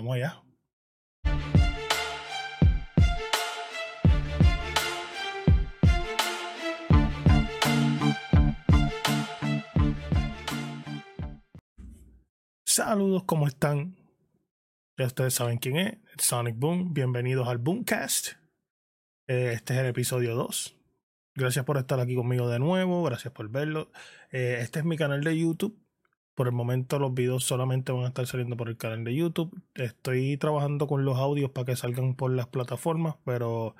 Vamos 0.00 0.16
allá. 0.16 0.42
Saludos, 12.64 13.24
¿cómo 13.24 13.46
están? 13.46 13.94
Ya 14.96 15.04
ustedes 15.04 15.34
saben 15.34 15.58
quién 15.58 15.76
es, 15.76 15.98
Sonic 16.16 16.56
Boom. 16.56 16.94
Bienvenidos 16.94 17.46
al 17.46 17.58
Boomcast. 17.58 18.28
Eh, 19.28 19.52
este 19.52 19.74
es 19.74 19.80
el 19.80 19.86
episodio 19.86 20.34
2. 20.34 20.78
Gracias 21.34 21.66
por 21.66 21.76
estar 21.76 22.00
aquí 22.00 22.14
conmigo 22.14 22.48
de 22.48 22.58
nuevo, 22.58 23.02
gracias 23.02 23.34
por 23.34 23.50
verlo. 23.50 23.92
Eh, 24.30 24.60
este 24.62 24.78
es 24.78 24.86
mi 24.86 24.96
canal 24.96 25.22
de 25.22 25.38
YouTube. 25.38 25.78
Por 26.40 26.46
el 26.46 26.54
momento 26.54 26.98
los 26.98 27.12
videos 27.12 27.44
solamente 27.44 27.92
van 27.92 28.04
a 28.04 28.08
estar 28.08 28.26
saliendo 28.26 28.56
por 28.56 28.70
el 28.70 28.78
canal 28.78 29.04
de 29.04 29.14
YouTube. 29.14 29.62
Estoy 29.74 30.38
trabajando 30.38 30.86
con 30.86 31.04
los 31.04 31.18
audios 31.18 31.50
para 31.50 31.66
que 31.66 31.76
salgan 31.76 32.14
por 32.14 32.30
las 32.30 32.46
plataformas, 32.46 33.16
pero 33.26 33.76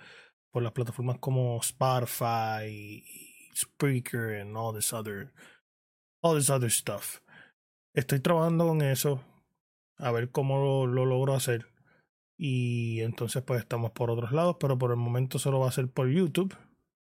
por 0.50 0.62
las 0.62 0.72
plataformas 0.72 1.16
como 1.20 1.58
Spotify, 1.60 3.02
Spreaker 3.56 4.42
and 4.42 4.54
all 4.58 4.74
this 4.74 4.92
other 4.92 5.32
all 6.20 6.36
this 6.36 6.50
other 6.50 6.70
stuff. 6.70 7.20
Estoy 7.94 8.20
trabajando 8.20 8.68
con 8.68 8.82
eso, 8.82 9.24
a 9.96 10.12
ver 10.12 10.30
cómo 10.30 10.86
lo, 10.86 11.06
logro 11.06 11.32
hacer. 11.32 11.64
Y 12.36 13.00
entonces 13.00 13.42
pues 13.42 13.60
estamos 13.60 13.92
por 13.92 14.10
otros 14.10 14.32
lados, 14.32 14.58
pero 14.60 14.76
por 14.76 14.90
el 14.90 14.98
momento 14.98 15.38
solo 15.38 15.60
va 15.60 15.68
a 15.68 15.72
ser 15.72 15.88
por 15.88 16.10
YouTube. 16.10 16.54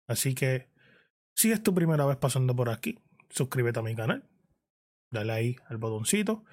Así 0.08 0.36
que 0.36 0.70
si 1.34 1.52
es 1.52 1.64
tu 1.64 1.74
primera 1.74 2.06
vez 2.06 2.18
pasando 2.18 2.56
por 2.56 2.70
aquí, 2.70 3.00
suscríbete 3.32 3.80
a 3.80 3.82
mi 3.82 3.96
canal 3.96 4.30
dale 5.12 5.34
ahí 5.34 5.56
al 5.68 5.78
botoncito. 5.78 6.44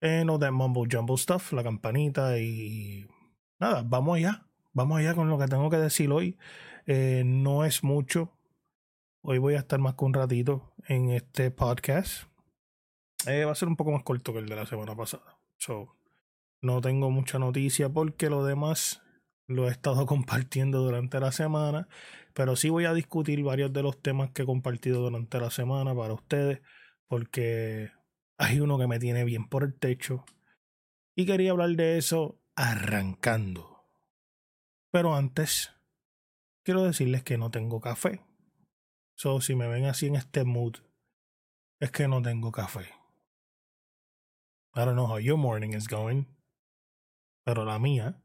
Eh, 0.00 0.24
no 0.24 0.38
de 0.38 0.50
mumble 0.50 0.88
jumble 0.90 1.16
stuff, 1.18 1.52
la 1.52 1.62
campanita 1.62 2.38
y 2.38 3.06
nada, 3.58 3.82
vamos 3.84 4.16
allá. 4.16 4.46
Vamos 4.72 4.98
allá 4.98 5.14
con 5.14 5.28
lo 5.28 5.38
que 5.38 5.46
tengo 5.46 5.68
que 5.68 5.76
decir 5.76 6.10
hoy. 6.10 6.38
Eh, 6.86 7.22
no 7.26 7.64
es 7.64 7.82
mucho. 7.82 8.32
Hoy 9.22 9.38
voy 9.38 9.54
a 9.54 9.58
estar 9.58 9.78
más 9.80 9.94
que 9.94 10.04
un 10.04 10.14
ratito 10.14 10.72
en 10.86 11.10
este 11.10 11.50
podcast. 11.50 12.24
Eh, 13.26 13.44
va 13.44 13.52
a 13.52 13.54
ser 13.54 13.68
un 13.68 13.76
poco 13.76 13.90
más 13.90 14.02
corto 14.02 14.32
que 14.32 14.38
el 14.38 14.48
de 14.48 14.56
la 14.56 14.64
semana 14.64 14.96
pasada. 14.96 15.38
No 16.62 16.80
tengo 16.80 17.10
mucha 17.10 17.38
noticia 17.38 17.88
porque 17.88 18.30
lo 18.30 18.44
demás 18.44 19.02
lo 19.46 19.68
he 19.68 19.70
estado 19.70 20.06
compartiendo 20.06 20.80
durante 20.80 21.20
la 21.20 21.32
semana. 21.32 21.88
Pero 22.32 22.56
sí 22.56 22.70
voy 22.70 22.84
a 22.84 22.94
discutir 22.94 23.42
varios 23.42 23.72
de 23.72 23.82
los 23.82 24.00
temas 24.00 24.30
que 24.30 24.42
he 24.42 24.46
compartido 24.46 25.02
durante 25.02 25.38
la 25.40 25.50
semana 25.50 25.94
para 25.94 26.14
ustedes. 26.14 26.62
Porque 27.08 27.90
hay 28.40 28.58
uno 28.58 28.78
que 28.78 28.86
me 28.86 28.98
tiene 28.98 29.24
bien 29.24 29.46
por 29.46 29.64
el 29.64 29.78
techo. 29.78 30.24
Y 31.14 31.26
quería 31.26 31.50
hablar 31.50 31.68
de 31.70 31.98
eso 31.98 32.40
arrancando. 32.56 33.84
Pero 34.90 35.14
antes, 35.14 35.70
quiero 36.64 36.82
decirles 36.82 37.22
que 37.22 37.36
no 37.36 37.50
tengo 37.50 37.82
café. 37.82 38.24
So, 39.14 39.42
si 39.42 39.54
me 39.54 39.68
ven 39.68 39.84
así 39.84 40.06
en 40.06 40.16
este 40.16 40.44
mood, 40.44 40.76
es 41.80 41.90
que 41.90 42.08
no 42.08 42.22
tengo 42.22 42.50
café. 42.50 42.88
I 44.74 44.86
don't 44.86 44.94
know 44.94 45.06
how 45.06 45.18
your 45.18 45.36
morning 45.36 45.74
is 45.74 45.86
going. 45.86 46.24
Pero 47.44 47.66
la 47.66 47.78
mía, 47.78 48.22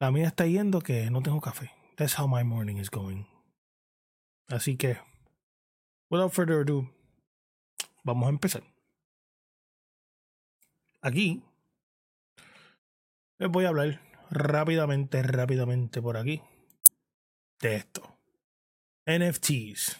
la 0.00 0.12
mía 0.12 0.28
está 0.28 0.46
yendo 0.46 0.80
que 0.80 1.10
no 1.10 1.22
tengo 1.22 1.40
café. 1.40 1.72
That's 1.96 2.16
how 2.16 2.28
my 2.28 2.44
morning 2.44 2.76
is 2.76 2.90
going. 2.90 3.26
Así 4.48 4.76
que, 4.76 4.98
without 6.08 6.32
further 6.32 6.60
ado, 6.60 6.93
vamos 8.04 8.26
a 8.26 8.30
empezar. 8.30 8.62
Aquí 11.00 11.42
les 13.38 13.50
voy 13.50 13.64
a 13.64 13.68
hablar 13.68 14.00
rápidamente, 14.30 15.22
rápidamente 15.22 16.00
por 16.00 16.16
aquí 16.16 16.40
de 17.60 17.76
esto. 17.76 18.16
NFTs. 19.06 19.98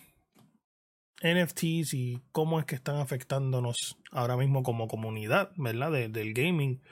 NFTs 1.22 1.94
y 1.94 2.22
cómo 2.32 2.60
es 2.60 2.66
que 2.66 2.74
están 2.74 2.96
afectándonos 2.96 3.98
ahora 4.10 4.36
mismo 4.36 4.62
como 4.62 4.88
comunidad, 4.88 5.52
¿verdad? 5.56 5.90
del 5.92 6.34
gaming. 6.34 6.82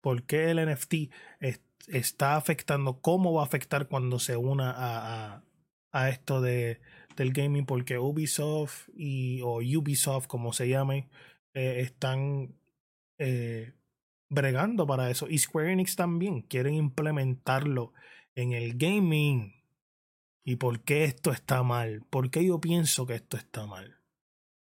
¿Por 0.00 0.24
qué 0.24 0.50
el 0.50 0.64
NFT 0.64 1.12
está 1.88 2.36
afectando? 2.36 3.00
¿Cómo 3.00 3.32
va 3.32 3.42
a 3.42 3.46
afectar 3.46 3.88
cuando 3.88 4.18
se 4.18 4.36
una 4.36 4.72
a, 4.76 5.44
a 5.92 6.08
esto 6.08 6.40
de, 6.40 6.80
del 7.16 7.32
gaming 7.32 7.66
porque 7.66 7.98
Ubisoft 7.98 8.88
y, 8.94 9.40
o 9.42 9.56
Ubisoft, 9.56 10.26
como 10.26 10.52
se 10.52 10.68
llame, 10.68 11.08
eh, 11.54 11.80
están 11.80 12.54
eh, 13.18 13.72
bregando 14.28 14.86
para 14.86 15.10
eso. 15.10 15.28
Y 15.28 15.38
Square 15.38 15.72
Enix 15.72 15.96
también 15.96 16.42
quieren 16.42 16.74
implementarlo 16.74 17.92
en 18.34 18.52
el 18.52 18.76
gaming. 18.76 19.54
¿Y 20.44 20.56
por 20.56 20.82
qué 20.82 21.04
esto 21.04 21.30
está 21.30 21.62
mal? 21.62 22.04
¿Por 22.10 22.30
qué 22.30 22.44
yo 22.44 22.60
pienso 22.60 23.06
que 23.06 23.14
esto 23.14 23.36
está 23.36 23.66
mal? 23.66 23.98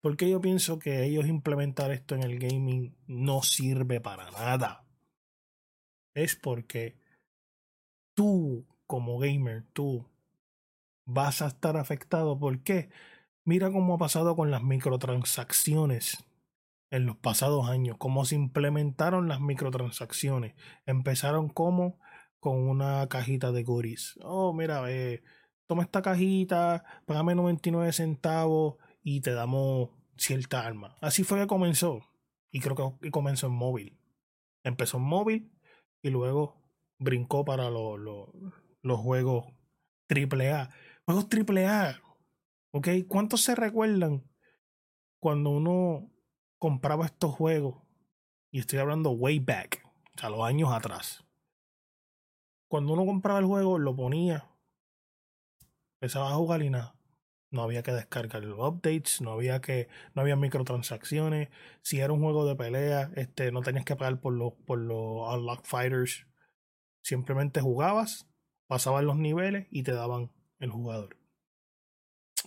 ¿Por 0.01 0.17
qué 0.17 0.31
yo 0.31 0.41
pienso 0.41 0.79
que 0.79 1.05
ellos 1.05 1.27
implementar 1.27 1.91
esto 1.91 2.15
en 2.15 2.23
el 2.23 2.39
gaming 2.39 2.97
no 3.07 3.43
sirve 3.43 4.01
para 4.01 4.31
nada? 4.31 4.87
Es 6.15 6.37
porque 6.37 6.97
tú, 8.15 8.67
como 8.87 9.19
gamer, 9.19 9.65
tú 9.73 10.09
vas 11.09 11.43
a 11.43 11.49
estar 11.49 11.77
afectado. 11.77 12.39
¿Por 12.39 12.63
qué? 12.63 12.91
Mira 13.45 13.73
cómo 13.73 13.95
ha 13.95 13.99
pasado 13.99 14.37
con 14.37 14.51
las 14.51 14.63
microtransacciones 14.63 16.25
en 16.91 17.07
los 17.07 17.17
pasados 17.17 17.69
años, 17.69 17.97
cómo 17.99 18.25
se 18.25 18.35
implementaron 18.35 19.27
las 19.27 19.41
microtransacciones. 19.41 20.55
Empezaron 20.87 21.49
como 21.49 21.99
con 22.41 22.57
una 22.69 23.09
cajita 23.09 23.53
de 23.53 23.65
goodies. 23.65 24.19
Oh, 24.23 24.53
mira, 24.53 24.91
eh, 24.91 25.23
toma 25.67 25.83
esta 25.83 26.03
cajita, 26.03 26.85
págame 27.07 27.35
99 27.35 27.93
centavos 27.93 28.77
y 29.03 29.21
te 29.23 29.33
damos 29.33 29.91
cierta 30.17 30.67
arma. 30.67 30.97
Así 31.01 31.25
fue 31.25 31.41
que 31.41 31.47
comenzó. 31.47 32.03
Y 32.51 32.61
creo 32.61 32.99
que 33.01 33.11
comenzó 33.11 33.47
en 33.47 33.55
móvil. 33.55 33.99
Empezó 34.63 34.99
en 34.99 35.05
móvil 35.05 35.53
y 36.03 36.11
luego 36.11 36.63
brincó 36.99 37.45
para 37.45 37.71
los 37.71 39.01
juegos 39.01 39.47
AAA. 40.09 40.71
Juegos 41.09 41.27
AAA. 41.33 42.03
¿Ok? 42.71 42.89
¿Cuántos 43.09 43.41
se 43.41 43.55
recuerdan 43.55 44.31
cuando 45.19 45.49
uno 45.49 46.13
compraba 46.59 47.07
estos 47.07 47.35
juegos? 47.35 47.83
Y 48.51 48.59
estoy 48.59 48.79
hablando 48.81 49.13
way 49.13 49.39
back, 49.39 49.83
o 50.15 50.21
sea, 50.21 50.29
los 50.29 50.45
años 50.45 50.71
atrás. 50.71 51.25
Cuando 52.69 52.93
uno 52.93 53.07
compraba 53.07 53.39
el 53.39 53.47
juego, 53.47 53.79
lo 53.79 53.97
ponía, 53.97 54.51
empezaba 55.95 56.31
a 56.31 56.35
jugar 56.35 56.61
y 56.61 56.69
nada. 56.69 56.95
No 57.51 57.63
había 57.63 57.83
que 57.83 57.93
descargar 57.93 58.45
los 58.45 58.59
updates, 58.59 59.23
no 59.23 59.33
había 59.33 59.63
que, 59.63 59.89
no 60.13 60.21
había 60.21 60.37
microtransacciones. 60.37 61.49
Si 61.81 62.01
era 62.01 62.13
un 62.13 62.21
juego 62.21 62.45
de 62.45 62.55
pelea, 62.55 63.11
este, 63.17 63.51
no 63.51 63.63
tenías 63.63 63.87
que 63.87 63.97
pagar 63.97 64.21
por 64.21 64.35
los, 64.35 64.53
por 64.67 64.79
los 64.79 65.35
unlock 65.35 65.65
fighters. 65.65 66.27
Simplemente 67.01 67.63
jugabas, 67.63 68.29
pasabas 68.67 69.05
los 69.05 69.17
niveles 69.17 69.69
y 69.71 69.85
te 69.85 69.93
daban 69.93 70.33
el 70.59 70.71
jugador. 70.71 71.17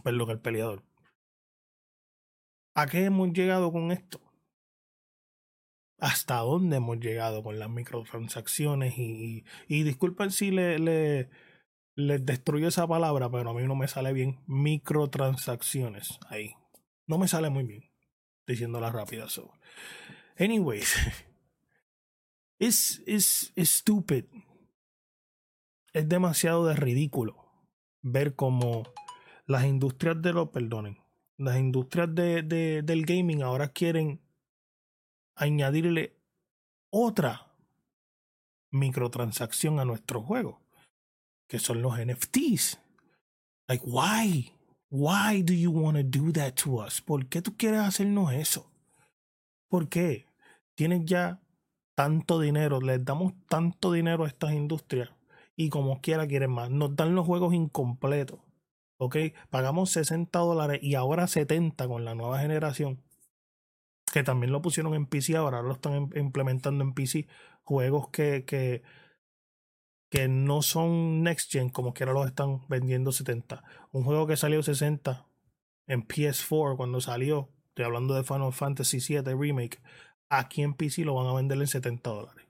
Perdón, 0.04 0.32
el 0.32 0.40
peleador. 0.40 0.84
¿A 2.74 2.88
qué 2.88 3.06
hemos 3.06 3.34
llegado 3.34 3.72
con 3.72 3.92
esto? 3.92 4.22
¿Hasta 6.00 6.38
dónde 6.38 6.78
hemos 6.78 7.00
llegado 7.00 7.44
con 7.44 7.60
las 7.60 7.70
microtransacciones? 7.70 8.98
Y, 8.98 9.46
y, 9.68 9.84
disculpen 9.84 10.32
si 10.32 10.50
le, 10.50 10.80
le, 10.80 11.30
les 11.96 12.26
destruyo 12.26 12.70
esa 12.70 12.88
palabra, 12.88 13.30
pero 13.30 13.52
a 13.52 13.54
mí 13.54 13.64
no 13.64 13.76
me 13.76 13.88
sale 13.88 14.12
bien. 14.14 14.40
Microtransacciones. 14.48 16.18
Ahí. 16.28 16.56
No 17.06 17.18
me 17.18 17.28
sale 17.28 17.50
muy 17.50 17.66
bien. 17.66 17.92
Diciéndola 18.48 18.90
rápida. 18.90 19.30
So. 19.30 19.52
Anyways. 20.38 20.96
Es 22.64 23.02
stupid. 23.58 24.26
Es 25.94 26.08
demasiado 26.08 26.68
de 26.68 26.76
ridículo 26.76 27.41
ver 28.02 28.36
cómo 28.36 28.84
las 29.46 29.66
industrias 29.66 30.22
de 30.22 30.34
los, 30.34 30.50
perdonen, 30.50 30.98
las 31.38 31.58
industrias 31.58 32.14
de, 32.14 32.44
de, 32.44 32.82
del 32.82 33.06
gaming 33.06 33.42
ahora 33.42 33.70
quieren 33.70 34.22
añadirle 35.36 36.16
otra 36.90 37.54
microtransacción 38.72 39.80
a 39.80 39.86
nuestro 39.86 40.22
juego, 40.22 40.62
que 41.48 41.60
son 41.60 41.82
los 41.82 41.98
NFTs. 41.98 42.80
Like, 43.68 43.84
why? 43.86 44.54
Why 44.90 45.42
do 45.42 45.54
you 45.54 45.72
want 45.72 45.98
to 45.98 46.04
do 46.04 46.32
that 46.34 46.54
to 46.64 46.84
us? 46.86 47.02
¿Por 47.02 47.28
qué 47.28 47.42
tú 47.42 47.56
quieres 47.56 47.82
hacernos 47.82 48.34
eso? 48.34 48.70
¿Por 49.70 49.88
qué? 49.88 50.28
Tienes 50.76 51.06
ya 51.06 51.42
tanto 51.96 52.40
dinero, 52.40 52.82
les 52.82 53.04
damos 53.04 53.34
tanto 53.48 53.92
dinero 53.92 54.26
a 54.26 54.28
estas 54.28 54.54
industrias 54.54 55.10
y 55.62 55.70
como 55.70 56.02
quiera 56.02 56.28
quieren 56.28 56.52
más. 56.52 56.72
Nos 56.72 56.96
dan 56.96 57.14
los 57.14 57.26
juegos 57.26 57.54
incompletos. 57.54 58.40
¿Ok? 58.98 59.18
Pagamos 59.52 59.92
60 59.92 60.40
dólares 60.40 60.80
y 60.82 60.96
ahora 60.96 61.28
70 61.28 61.88
con 61.88 62.04
la 62.04 62.16
nueva 62.16 62.40
generación. 62.40 63.04
que 64.12 64.24
también 64.24 64.52
lo 64.52 64.62
pusieron 64.62 64.94
en 64.94 65.06
PC, 65.06 65.38
ahora 65.38 65.62
lo 65.62 65.74
están 65.74 66.10
implementando 66.16 66.84
en 66.84 66.94
PC, 66.94 67.28
juegos 67.64 68.10
que, 68.10 68.44
que, 68.44 68.82
que 70.10 70.28
no 70.28 70.62
son 70.62 71.24
next 71.24 71.52
gen, 71.52 71.70
como 71.70 71.94
que 71.94 72.04
ahora 72.04 72.14
los 72.14 72.28
están 72.28 72.68
vendiendo 72.68 73.12
70. 73.12 73.64
Un 73.92 74.04
juego 74.04 74.28
que 74.28 74.36
salió 74.36 74.64
60 74.64 75.26
en 75.88 76.06
PS4 76.06 76.76
cuando 76.76 77.00
salió, 77.00 77.50
estoy 77.70 77.86
hablando 77.86 78.16
de 78.16 78.24
Final 78.24 78.52
Fantasy 78.52 78.98
VII 78.98 79.34
Remake, 79.34 79.80
aquí 80.30 80.64
en 80.64 80.74
PC 80.74 81.06
lo 81.06 81.16
van 81.16 81.28
a 81.28 81.34
vender 81.34 81.58
en 81.60 81.68
70 81.68 82.10
dólares. 82.10 82.46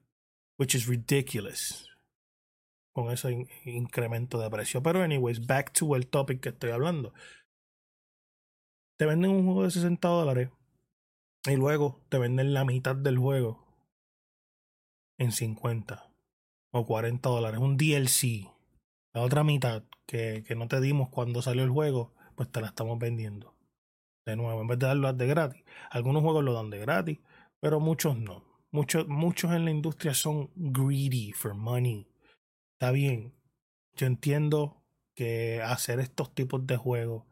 Which 0.57 0.73
is 0.73 0.87
ridiculous. 0.87 1.90
Con 2.93 3.11
ese 3.11 3.47
incremento 3.65 4.39
de 4.39 4.49
precio. 4.49 4.83
Pero 4.83 5.01
anyways, 5.01 5.45
back 5.45 5.71
to 5.73 5.95
el 5.95 6.07
topic 6.07 6.41
que 6.41 6.49
estoy 6.49 6.71
hablando. 6.71 7.13
Te 8.97 9.05
venden 9.05 9.31
un 9.31 9.45
juego 9.45 9.63
de 9.63 9.71
60 9.71 10.07
dólares 10.07 10.49
y 11.45 11.55
luego 11.55 12.01
te 12.09 12.19
venden 12.19 12.53
la 12.53 12.65
mitad 12.65 12.95
del 12.95 13.17
juego 13.17 13.65
en 15.17 15.31
50 15.31 16.11
o 16.71 16.85
40 16.85 17.29
dólares. 17.29 17.59
Un 17.59 17.77
DLC. 17.77 18.49
La 19.13 19.21
otra 19.21 19.43
mitad 19.43 19.83
que, 20.05 20.43
que 20.45 20.55
no 20.55 20.67
te 20.67 20.79
dimos 20.81 21.09
cuando 21.09 21.41
salió 21.41 21.63
el 21.63 21.69
juego, 21.69 22.13
pues 22.35 22.51
te 22.51 22.61
la 22.61 22.67
estamos 22.67 22.99
vendiendo. 22.99 23.55
De 24.25 24.35
nuevo, 24.35 24.61
en 24.61 24.67
vez 24.67 24.79
de 24.79 24.87
darlo 24.87 25.11
de 25.13 25.27
gratis. 25.27 25.63
Algunos 25.89 26.21
juegos 26.21 26.43
lo 26.43 26.53
dan 26.53 26.69
de 26.69 26.79
gratis, 26.79 27.19
pero 27.59 27.79
muchos 27.79 28.17
no. 28.17 28.43
Muchos, 28.71 29.07
muchos 29.07 29.51
en 29.51 29.65
la 29.65 29.71
industria 29.71 30.13
son 30.13 30.49
greedy 30.55 31.33
for 31.33 31.53
money. 31.53 32.07
Está 32.81 32.91
bien. 32.91 33.31
Yo 33.93 34.07
entiendo 34.07 34.81
que 35.13 35.61
hacer 35.61 35.99
estos 35.99 36.33
tipos 36.33 36.65
de 36.65 36.77
juegos 36.77 37.25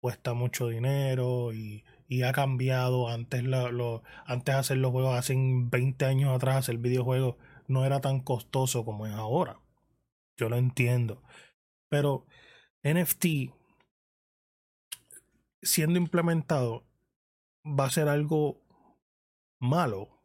cuesta 0.00 0.32
mucho 0.32 0.68
dinero 0.68 1.52
y, 1.52 1.84
y 2.08 2.22
ha 2.22 2.32
cambiado. 2.32 3.10
Antes, 3.10 3.42
lo, 3.42 3.70
lo, 3.70 4.02
antes 4.24 4.54
hacer 4.54 4.78
los 4.78 4.92
juegos, 4.92 5.14
hace 5.14 5.34
20 5.36 6.06
años 6.06 6.34
atrás, 6.34 6.56
hacer 6.56 6.78
videojuegos 6.78 7.36
no 7.66 7.84
era 7.84 8.00
tan 8.00 8.20
costoso 8.20 8.86
como 8.86 9.06
es 9.06 9.12
ahora. 9.12 9.60
Yo 10.38 10.48
lo 10.48 10.56
entiendo. 10.56 11.22
Pero 11.90 12.24
NFT 12.82 13.52
siendo 15.60 15.98
implementado 15.98 16.82
va 17.62 17.84
a 17.84 17.90
ser 17.90 18.08
algo 18.08 18.62
malo. 19.58 20.22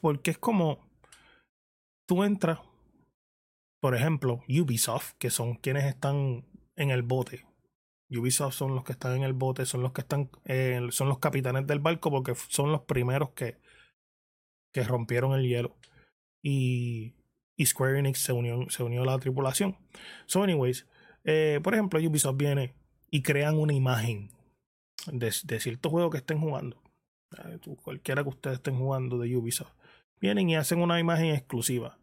Porque 0.00 0.30
es 0.30 0.38
como 0.38 0.88
tú 2.06 2.24
entras, 2.24 2.60
por 3.80 3.94
ejemplo, 3.94 4.42
Ubisoft, 4.48 5.14
que 5.18 5.30
son 5.30 5.54
quienes 5.54 5.84
están 5.84 6.44
en 6.76 6.90
el 6.90 7.02
bote. 7.02 7.46
Ubisoft 8.10 8.54
son 8.54 8.74
los 8.74 8.84
que 8.84 8.92
están 8.92 9.16
en 9.16 9.22
el 9.22 9.34
bote, 9.34 9.66
son 9.66 9.82
los 9.82 9.92
que 9.92 10.00
están, 10.00 10.30
eh, 10.44 10.80
son 10.90 11.08
los 11.08 11.18
capitanes 11.18 11.66
del 11.66 11.78
barco 11.78 12.10
porque 12.10 12.34
son 12.48 12.72
los 12.72 12.82
primeros 12.82 13.30
que, 13.30 13.58
que 14.72 14.82
rompieron 14.82 15.32
el 15.34 15.46
hielo 15.46 15.76
y, 16.42 17.14
Square 17.62 17.98
Enix 17.98 18.20
se 18.20 18.32
unió, 18.32 18.70
se 18.70 18.84
unió 18.84 19.02
a 19.02 19.06
la 19.06 19.18
tripulación. 19.18 19.76
So, 20.26 20.44
anyways, 20.44 20.86
eh, 21.24 21.60
por 21.62 21.74
ejemplo, 21.74 21.98
Ubisoft 21.98 22.36
viene 22.36 22.74
y 23.10 23.22
crean 23.22 23.58
una 23.58 23.72
imagen 23.72 24.30
de, 25.10 25.32
cierto 25.32 25.90
juego 25.90 26.10
que 26.10 26.18
estén 26.18 26.40
jugando. 26.40 26.80
Eh, 27.36 27.58
cualquiera 27.82 28.22
que 28.22 28.28
ustedes 28.28 28.58
estén 28.58 28.78
jugando 28.78 29.18
de 29.18 29.36
Ubisoft. 29.36 29.72
Vienen 30.20 30.48
y 30.48 30.56
hacen 30.56 30.80
una 30.80 31.00
imagen 31.00 31.34
exclusiva 31.34 31.98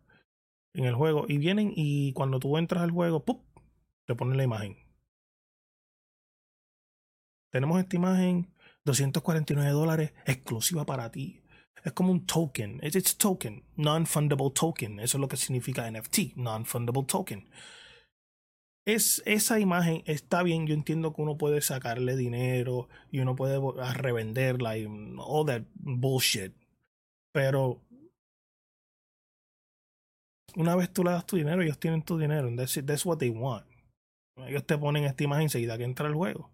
en 0.75 0.86
el 0.86 0.95
juego. 0.95 1.25
Y 1.27 1.38
vienen 1.38 1.72
y 1.75 2.13
cuando 2.13 2.39
tú 2.39 2.57
entras 2.57 2.83
al 2.83 2.92
juego, 2.92 3.24
¡pup! 3.24 3.44
te 4.06 4.16
ponen 4.16 4.38
la 4.38 4.44
imagen. 4.44 4.77
Tenemos 7.51 7.80
esta 7.80 7.95
imagen, 7.95 8.54
249 8.83 9.72
dólares, 9.72 10.13
exclusiva 10.25 10.86
para 10.86 11.12
ti. 11.12 11.42
Es 11.83 11.94
como 11.94 12.12
un 12.12 12.25
token. 12.25 12.80
Es 12.81 13.18
token. 13.18 13.63
Non-fundable 13.77 14.51
token. 14.51 15.00
Eso 15.00 15.18
es 15.18 15.22
lo 15.22 15.27
que 15.27 15.38
significa 15.38 15.89
NFT. 15.89 16.36
Non-fundable 16.36 17.04
token. 17.04 17.48
Es, 18.86 19.21
esa 19.25 19.60
imagen 19.60 20.04
está 20.06 20.44
bien. 20.44 20.68
Yo 20.68 20.74
entiendo 20.74 21.13
que 21.13 21.21
uno 21.21 21.38
puede 21.38 21.62
sacarle 21.62 22.16
dinero 22.16 22.89
y 23.12 23.19
uno 23.19 23.36
puede 23.36 23.60
revenderla 23.94 24.78
y 24.78 24.86
all 25.18 25.45
that 25.45 25.63
bullshit. 25.75 26.54
Pero 27.31 27.84
una 30.56 30.75
vez 30.75 30.92
tú 30.92 31.04
le 31.04 31.12
das 31.12 31.25
tu 31.25 31.38
dinero, 31.38 31.62
ellos 31.62 31.80
tienen 31.80 32.02
tu 32.02 32.18
dinero. 32.18 32.50
That's, 32.56 32.80
that's 32.86 33.06
what 33.06 33.18
they 33.18 33.30
want. 33.30 33.66
Ellos 34.48 34.66
te 34.66 34.78
ponen 34.78 35.06
esta 35.06 35.24
imagen 35.24 35.44
enseguida 35.44 35.78
que 35.78 35.84
entra 35.86 36.07
el 36.07 36.13
juego 36.13 36.52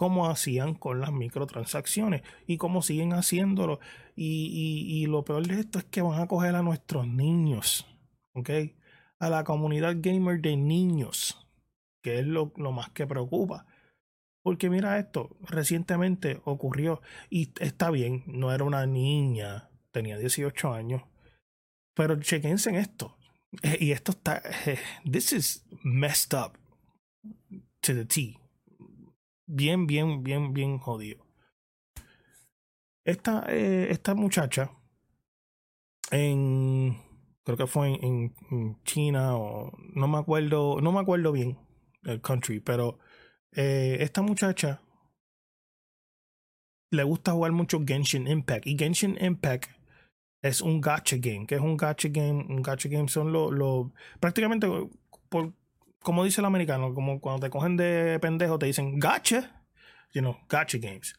como 0.00 0.30
hacían 0.30 0.72
con 0.72 0.98
las 0.98 1.12
microtransacciones 1.12 2.22
y 2.46 2.56
como 2.56 2.80
siguen 2.80 3.12
haciéndolo. 3.12 3.80
Y, 4.16 5.04
lo 5.08 5.26
peor 5.26 5.46
de 5.46 5.60
esto 5.60 5.78
es 5.78 5.84
que 5.84 6.00
van 6.00 6.22
a 6.22 6.26
coger 6.26 6.54
a 6.54 6.62
nuestros 6.62 7.06
niños, 7.06 7.86
¿ok? 8.32 8.48
A 9.18 9.28
la 9.28 9.44
comunidad 9.44 9.96
gamer 9.98 10.40
de 10.40 10.56
niños, 10.56 11.46
que 12.02 12.20
es 12.20 12.26
lo, 12.26 12.50
lo 12.56 12.72
más 12.72 12.88
que 12.92 13.06
preocupa. 13.06 13.66
Porque 14.42 14.70
mira 14.70 14.98
esto, 14.98 15.36
recientemente 15.42 16.40
ocurrió 16.46 17.02
y 17.28 17.52
está 17.60 17.90
bien, 17.90 18.22
no 18.26 18.54
era 18.54 18.64
una 18.64 18.86
niña, 18.86 19.68
tenía 19.90 20.16
18 20.16 20.72
años, 20.72 21.02
pero 21.94 22.18
chequense 22.18 22.70
en 22.70 22.76
esto. 22.76 23.18
Eh, 23.62 23.78
y 23.80 23.92
esto 23.92 24.12
está, 24.12 24.42
eh, 24.66 24.78
this 25.10 25.32
is 25.32 25.64
messed 25.82 26.34
up 26.34 26.56
to 27.80 27.94
the 27.94 28.04
T 28.04 28.38
bien, 29.46 29.86
bien, 29.86 30.22
bien, 30.22 30.52
bien 30.52 30.78
jodido. 30.78 31.26
Esta, 33.04 33.44
eh, 33.48 33.88
esta 33.90 34.14
muchacha 34.14 34.70
en 36.12 36.96
creo 37.42 37.56
que 37.56 37.66
fue 37.66 37.88
en, 37.88 38.32
China 38.84 39.36
o 39.36 39.72
no 39.94 40.06
me 40.06 40.18
acuerdo, 40.18 40.80
no 40.80 40.92
me 40.92 41.00
acuerdo 41.00 41.32
bien 41.32 41.58
el 42.04 42.20
country, 42.20 42.60
pero 42.60 42.98
esta 43.52 44.22
muchacha 44.22 44.80
le 46.92 47.02
gusta 47.02 47.32
jugar 47.32 47.50
mucho 47.50 47.82
Genshin 47.84 48.28
Impact 48.28 48.66
y 48.66 48.78
Genshin 48.78 49.18
Impact 49.20 49.70
es 50.42 50.60
un 50.60 50.80
gacha 50.80 51.16
game, 51.18 51.46
que 51.46 51.56
es 51.56 51.60
un 51.60 51.76
gacha 51.76 52.08
game, 52.08 52.46
un 52.48 52.62
gacha 52.62 52.88
game 52.88 53.08
son 53.08 53.32
los 53.32 53.52
lo, 53.52 53.92
prácticamente 54.20 54.66
por 55.28 55.52
como 56.02 56.24
dice 56.24 56.40
el 56.40 56.46
americano, 56.46 56.94
como 56.94 57.20
cuando 57.20 57.46
te 57.46 57.50
cogen 57.50 57.76
de 57.76 58.18
pendejo, 58.20 58.58
te 58.58 58.66
dicen 58.66 58.98
gotcha, 58.98 59.64
you 60.12 60.20
know, 60.20 60.36
gotcha 60.48 60.78
games. 60.78 61.14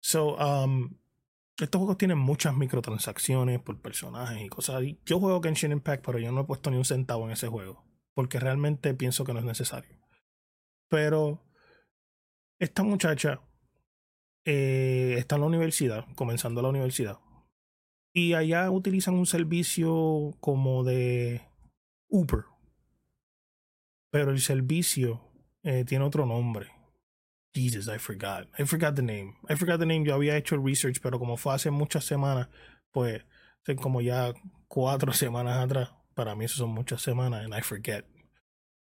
So, 0.00 0.36
um, 0.36 0.96
estos 1.60 1.78
juegos 1.78 1.98
tienen 1.98 2.18
muchas 2.18 2.54
microtransacciones 2.54 3.60
por 3.60 3.80
personajes 3.80 4.42
y 4.42 4.48
cosas. 4.48 4.82
Yo 5.04 5.20
juego 5.20 5.40
Genshin 5.42 5.72
Impact, 5.72 6.04
pero 6.04 6.18
yo 6.18 6.32
no 6.32 6.42
he 6.42 6.44
puesto 6.44 6.70
ni 6.70 6.76
un 6.76 6.84
centavo 6.84 7.24
en 7.26 7.32
ese 7.32 7.48
juego. 7.48 7.84
Porque 8.14 8.40
realmente 8.40 8.94
pienso 8.94 9.24
que 9.24 9.32
no 9.32 9.40
es 9.40 9.44
necesario. 9.44 9.98
Pero 10.88 11.44
esta 12.58 12.82
muchacha 12.82 13.40
eh, 14.44 15.14
está 15.18 15.36
en 15.36 15.42
la 15.42 15.46
universidad, 15.46 16.06
comenzando 16.16 16.60
la 16.60 16.68
universidad. 16.68 17.18
Y 18.14 18.34
allá 18.34 18.70
utilizan 18.70 19.14
un 19.14 19.26
servicio 19.26 20.36
como 20.40 20.84
de 20.84 21.42
Uber 22.08 22.44
pero 24.14 24.30
el 24.30 24.40
servicio 24.40 25.20
eh, 25.64 25.84
tiene 25.84 26.04
otro 26.04 26.24
nombre. 26.24 26.70
Jesus, 27.52 27.88
I 27.88 27.98
forgot. 27.98 28.46
I 28.56 28.64
forgot 28.64 28.94
the 28.94 29.02
name. 29.02 29.34
I 29.48 29.56
forgot 29.56 29.80
the 29.80 29.86
name. 29.86 30.04
Yo 30.04 30.14
había 30.14 30.36
hecho 30.36 30.54
el 30.54 30.62
research, 30.64 31.00
pero 31.02 31.18
como 31.18 31.36
fue 31.36 31.52
hace 31.52 31.72
muchas 31.72 32.04
semanas, 32.04 32.48
pues, 32.92 33.24
como 33.82 34.00
ya 34.00 34.32
cuatro 34.68 35.12
semanas 35.12 35.56
atrás. 35.56 35.90
Para 36.14 36.36
mí 36.36 36.44
eso 36.44 36.58
son 36.58 36.70
muchas 36.70 37.02
semanas, 37.02 37.44
and 37.44 37.54
I 37.56 37.60
forget. 37.60 38.04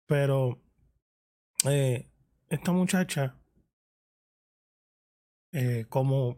Pero, 0.06 0.62
eh, 1.66 2.08
esta 2.50 2.72
muchacha, 2.72 3.36
eh, 5.52 5.88
como, 5.90 6.38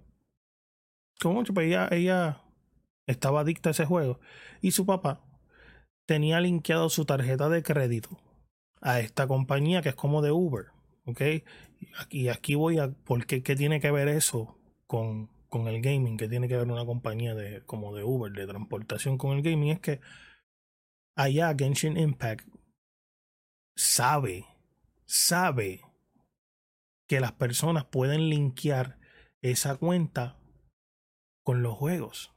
como 1.19 1.43
pues 1.43 1.67
ella, 1.67 1.89
ella 1.91 2.41
estaba 3.09 3.41
adicta 3.41 3.69
a 3.69 3.71
ese 3.71 3.85
juego. 3.85 4.19
Y 4.61 4.71
su 4.71 4.85
papá 4.85 5.21
tenía 6.05 6.39
linkeado 6.39 6.89
su 6.89 7.05
tarjeta 7.05 7.49
de 7.49 7.63
crédito 7.63 8.09
a 8.81 8.99
esta 8.99 9.27
compañía 9.27 9.81
que 9.81 9.89
es 9.89 9.95
como 9.95 10.21
de 10.21 10.31
Uber. 10.31 10.67
¿Ok? 11.05 11.21
Y 12.09 12.27
aquí 12.27 12.55
voy 12.55 12.77
a. 12.77 12.91
¿Por 12.91 13.25
qué, 13.25 13.41
qué 13.41 13.55
tiene 13.55 13.79
que 13.79 13.89
ver 13.89 14.07
eso 14.07 14.57
con, 14.85 15.29
con 15.49 15.67
el 15.67 15.81
gaming? 15.81 16.17
¿Qué 16.17 16.27
tiene 16.27 16.47
que 16.47 16.55
ver 16.55 16.67
una 16.67 16.85
compañía 16.85 17.33
de, 17.33 17.63
como 17.65 17.95
de 17.95 18.03
Uber, 18.03 18.31
de 18.31 18.45
transportación 18.45 19.17
con 19.17 19.35
el 19.35 19.41
gaming? 19.41 19.71
Es 19.71 19.79
que 19.79 20.01
allá 21.15 21.55
Genshin 21.57 21.97
Impact 21.97 22.47
sabe, 23.75 24.45
sabe 25.05 25.81
que 27.07 27.19
las 27.19 27.31
personas 27.31 27.85
pueden 27.85 28.29
linkear 28.29 28.99
esa 29.41 29.77
cuenta 29.77 30.37
con 31.43 31.63
los 31.63 31.75
juegos. 31.75 32.31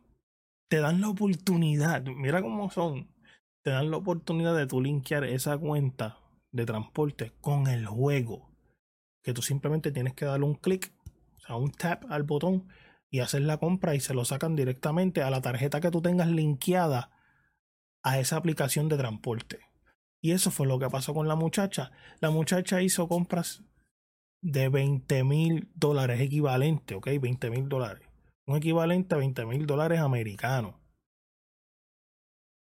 Te 0.73 0.81
dan 0.81 1.03
la 1.03 1.11
oportunidad, 1.11 2.03
mira 2.03 2.41
cómo 2.41 2.71
son, 2.71 3.07
te 3.63 3.73
dan 3.73 3.91
la 3.91 3.99
oportunidad 3.99 4.57
de 4.57 4.67
tu 4.67 4.81
linkear 4.81 5.23
esa 5.25 5.59
cuenta 5.59 6.19
de 6.51 6.65
transporte 6.65 7.35
con 7.43 7.67
el 7.67 7.85
juego. 7.85 8.49
Que 9.23 9.35
tú 9.35 9.43
simplemente 9.43 9.93
tienes 9.93 10.15
que 10.15 10.25
darle 10.25 10.47
un 10.47 10.55
clic, 10.55 10.95
o 11.37 11.41
sea, 11.41 11.57
un 11.57 11.73
tap 11.73 12.11
al 12.11 12.23
botón 12.23 12.69
y 13.11 13.21
haces 13.21 13.43
la 13.43 13.59
compra 13.59 13.95
y 13.95 14.01
se 14.01 14.15
lo 14.15 14.25
sacan 14.25 14.57
directamente 14.57 15.23
a 15.23 15.29
la 15.29 15.43
tarjeta 15.43 15.83
que 15.83 15.91
tú 15.91 16.01
tengas 16.01 16.29
linkeada 16.29 17.11
a 18.03 18.19
esa 18.19 18.39
aplicación 18.39 18.89
de 18.89 18.97
transporte. 18.97 19.59
Y 20.23 20.31
eso 20.31 20.51
fue 20.51 20.67
lo 20.67 20.79
que 20.79 20.89
pasó 20.89 21.13
con 21.13 21.29
la 21.29 21.37
muchacha. 21.37 21.93
La 22.21 22.31
muchacha 22.31 22.81
hizo 22.81 23.09
compras 23.09 23.63
de 24.41 24.71
20 24.71 25.23
mil 25.23 25.69
dólares 25.75 26.19
equivalente, 26.23 26.95
¿ok? 26.95 27.09
20 27.21 27.51
mil 27.51 27.69
dólares. 27.69 28.12
Un 28.53 28.59
equivalente 28.59 29.15
a 29.15 29.19
20 29.19 29.47
mil 29.47 29.67
dólares 29.67 29.99
americanos. 30.01 30.75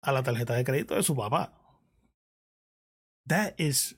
A 0.01 0.13
la 0.13 0.23
tarjeta 0.23 0.55
de 0.55 0.65
crédito 0.65 0.95
de 0.95 1.03
su 1.03 1.15
papá. 1.15 1.53
That 3.27 3.53
is. 3.59 3.95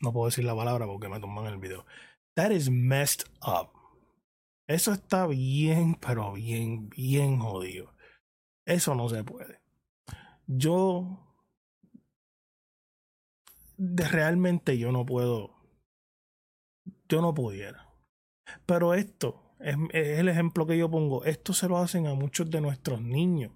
No 0.00 0.12
puedo 0.12 0.26
decir 0.26 0.44
la 0.44 0.54
palabra 0.54 0.86
porque 0.86 1.08
me 1.08 1.18
toman 1.18 1.46
el 1.46 1.58
video. 1.58 1.86
That 2.36 2.52
is 2.52 2.70
messed 2.70 3.28
up. 3.42 3.72
Eso 4.68 4.92
está 4.92 5.26
bien, 5.26 5.96
pero 5.96 6.34
bien, 6.34 6.88
bien 6.88 7.40
jodido. 7.40 7.92
Eso 8.66 8.94
no 8.94 9.08
se 9.08 9.24
puede. 9.24 9.60
Yo. 10.46 11.34
Realmente 13.76 14.78
yo 14.78 14.92
no 14.92 15.04
puedo. 15.04 15.56
Yo 17.08 17.20
no 17.20 17.34
pudiera. 17.34 17.92
Pero 18.66 18.94
esto 18.94 19.39
es, 19.60 19.76
es, 19.92 20.18
el 20.18 20.28
ejemplo 20.28 20.66
que 20.66 20.78
yo 20.78 20.90
pongo. 20.90 21.24
Esto 21.24 21.52
se 21.52 21.68
lo 21.68 21.78
hacen 21.78 22.06
a 22.06 22.14
muchos 22.14 22.50
de 22.50 22.60
nuestros 22.60 23.00
niños. 23.00 23.52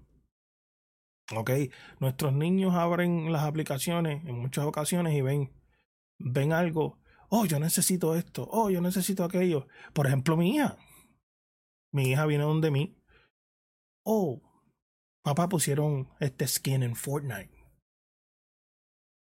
Ok, 1.35 1.51
nuestros 1.99 2.33
niños 2.33 2.75
abren 2.75 3.31
las 3.31 3.43
aplicaciones 3.43 4.23
en 4.25 4.39
muchas 4.39 4.65
ocasiones 4.65 5.15
y 5.15 5.21
ven, 5.21 5.51
ven 6.19 6.53
algo. 6.53 6.99
Oh, 7.29 7.45
yo 7.45 7.59
necesito 7.59 8.15
esto. 8.15 8.47
Oh, 8.51 8.69
yo 8.69 8.79
necesito 8.81 9.23
aquello. 9.23 9.67
Por 9.93 10.05
ejemplo, 10.05 10.37
mi 10.37 10.55
hija. 10.55 10.77
Mi 11.91 12.11
hija 12.11 12.25
viene 12.27 12.43
donde 12.43 12.69
mí. 12.69 13.01
Oh, 14.03 14.41
papá 15.23 15.49
pusieron 15.49 16.09
este 16.19 16.47
skin 16.47 16.83
en 16.83 16.95
Fortnite. 16.95 17.49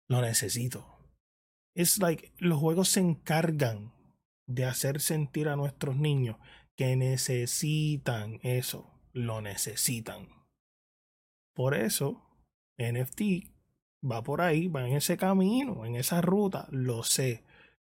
Lo 0.08 0.22
necesito. 0.22 0.86
Es 1.74 1.98
like 1.98 2.32
los 2.38 2.58
juegos 2.58 2.88
se 2.88 3.00
encargan 3.00 3.92
de 4.46 4.64
hacer 4.64 5.00
sentir 5.00 5.48
a 5.48 5.56
nuestros 5.56 5.96
niños 5.96 6.36
que 6.80 6.96
necesitan 6.96 8.40
eso. 8.42 8.90
Lo 9.12 9.42
necesitan. 9.42 10.30
Por 11.54 11.74
eso, 11.74 12.22
NFT 12.78 13.50
va 14.02 14.22
por 14.22 14.40
ahí, 14.40 14.68
va 14.68 14.88
en 14.88 14.96
ese 14.96 15.18
camino, 15.18 15.84
en 15.84 15.96
esa 15.96 16.22
ruta, 16.22 16.68
lo 16.70 17.02
sé. 17.02 17.44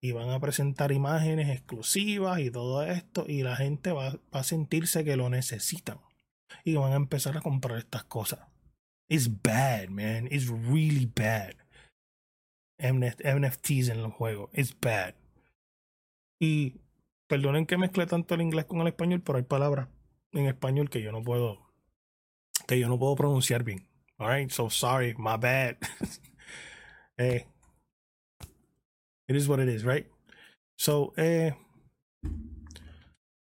Y 0.01 0.13
van 0.13 0.29
a 0.29 0.39
presentar 0.39 0.93
imágenes 0.93 1.49
exclusivas 1.49 2.39
y 2.39 2.49
todo 2.49 2.81
esto, 2.81 3.25
y 3.27 3.43
la 3.43 3.57
gente 3.57 3.91
va, 3.91 4.21
a 4.31 4.43
sentirse 4.43 5.03
que 5.03 5.17
lo 5.17 5.29
necesitan. 5.29 5.99
Y 6.63 6.75
van 6.75 6.93
a 6.93 6.95
empezar 6.95 7.35
a 7.35 7.41
comprar 7.41 7.79
estas 7.79 8.05
cosas. 8.05 8.39
It's 9.09 9.29
bad, 9.43 9.89
man. 9.89 10.29
It's 10.31 10.47
really 10.47 11.11
bad. 11.13 11.55
NFTs 12.79 13.89
en 13.89 14.01
los 14.01 14.13
juegos. 14.13 14.49
It's 14.53 14.73
bad. 14.79 15.13
Y 16.39 16.79
perdonen 17.27 17.65
que 17.65 17.77
mezcle 17.77 18.05
tanto 18.05 18.35
el 18.35 18.41
inglés 18.41 18.65
con 18.65 18.81
el 18.81 18.87
español, 18.87 19.21
pero 19.21 19.37
hay 19.37 19.43
palabras 19.43 19.89
en 20.31 20.45
español 20.47 20.89
que 20.89 21.01
yo 21.01 21.11
no 21.11 21.21
puedo 21.21 21.67
que 22.67 22.79
yo 22.79 22.89
no 22.89 22.99
puedo 22.99 23.15
pronunciar 23.15 23.63
bien. 23.63 23.87
Alright, 24.19 24.51
so 24.51 24.69
sorry, 24.69 25.15
my 25.17 25.37
bad. 25.37 25.77
eh, 27.17 27.45
it 29.27 29.35
is 29.35 29.47
what 29.47 29.59
it 29.59 29.69
is, 29.69 29.83
right? 29.83 30.07
So, 30.77 31.13
eh, 31.17 31.55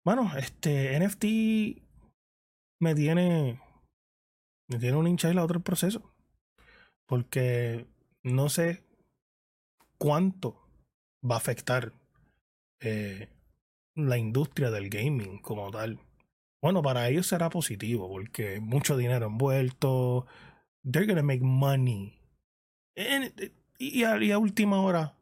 bueno, 0.06 0.32
este 0.38 1.00
NFT 1.00 1.26
me 2.82 2.96
tiene, 2.96 3.62
me 4.70 4.80
tiene 4.80 4.98
un 4.98 5.08
hincha 5.08 5.30
y 5.30 5.34
la 5.34 5.44
otra 5.44 5.58
el 5.58 5.64
proceso. 5.64 6.14
Porque 7.08 7.88
no 8.24 8.50
sé 8.50 8.84
cuánto 9.98 10.68
va 11.24 11.36
a 11.36 11.38
afectar 11.38 11.94
eh, 12.82 13.30
la 13.96 14.18
industria 14.18 14.72
del 14.72 14.90
gaming 14.90 15.40
como 15.40 15.70
tal. 15.72 16.00
Bueno, 16.62 16.82
para 16.82 17.10
ellos 17.10 17.28
será 17.28 17.50
positivo 17.50 18.10
porque 18.10 18.60
mucho 18.60 18.98
dinero 18.98 19.28
envuelto. 19.28 20.26
They're 20.90 21.08
gonna 21.08 21.24
make 21.24 21.44
money. 21.44 22.18
y, 23.78 24.04
a, 24.04 24.38
última 24.38 24.82
hora, 24.82 25.16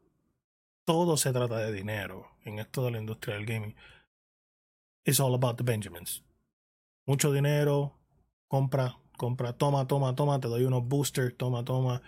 todo 0.84 1.16
se 1.16 1.32
trata 1.32 1.58
de 1.58 1.72
dinero 1.72 2.28
en 2.44 2.58
esto 2.58 2.84
de 2.84 2.92
la 2.92 2.98
industria 2.98 3.36
del 3.36 3.46
gaming. 3.46 3.74
It's 5.04 5.20
all 5.20 5.34
about 5.34 5.56
the 5.56 5.64
Benjamins. 5.64 6.22
Mucho 7.06 7.32
dinero, 7.32 7.98
compra, 8.46 8.98
compra, 9.16 9.52
toma, 9.52 9.86
toma, 9.88 10.14
toma, 10.14 10.40
te 10.40 10.48
doy 10.48 10.64
unos 10.64 10.86
boosters, 10.86 11.36
toma, 11.36 11.64
toma, 11.64 12.02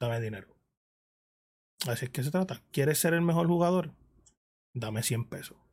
dame 0.00 0.20
dinero. 0.20 0.48
Así 1.86 2.06
es 2.06 2.10
que 2.10 2.24
se 2.24 2.30
trata. 2.30 2.60
¿Quieres 2.72 2.98
ser 2.98 3.14
el 3.14 3.22
mejor 3.22 3.46
jugador? 3.46 3.92
Dame 4.72 5.02
100 5.02 5.26
pesos. 5.26 5.63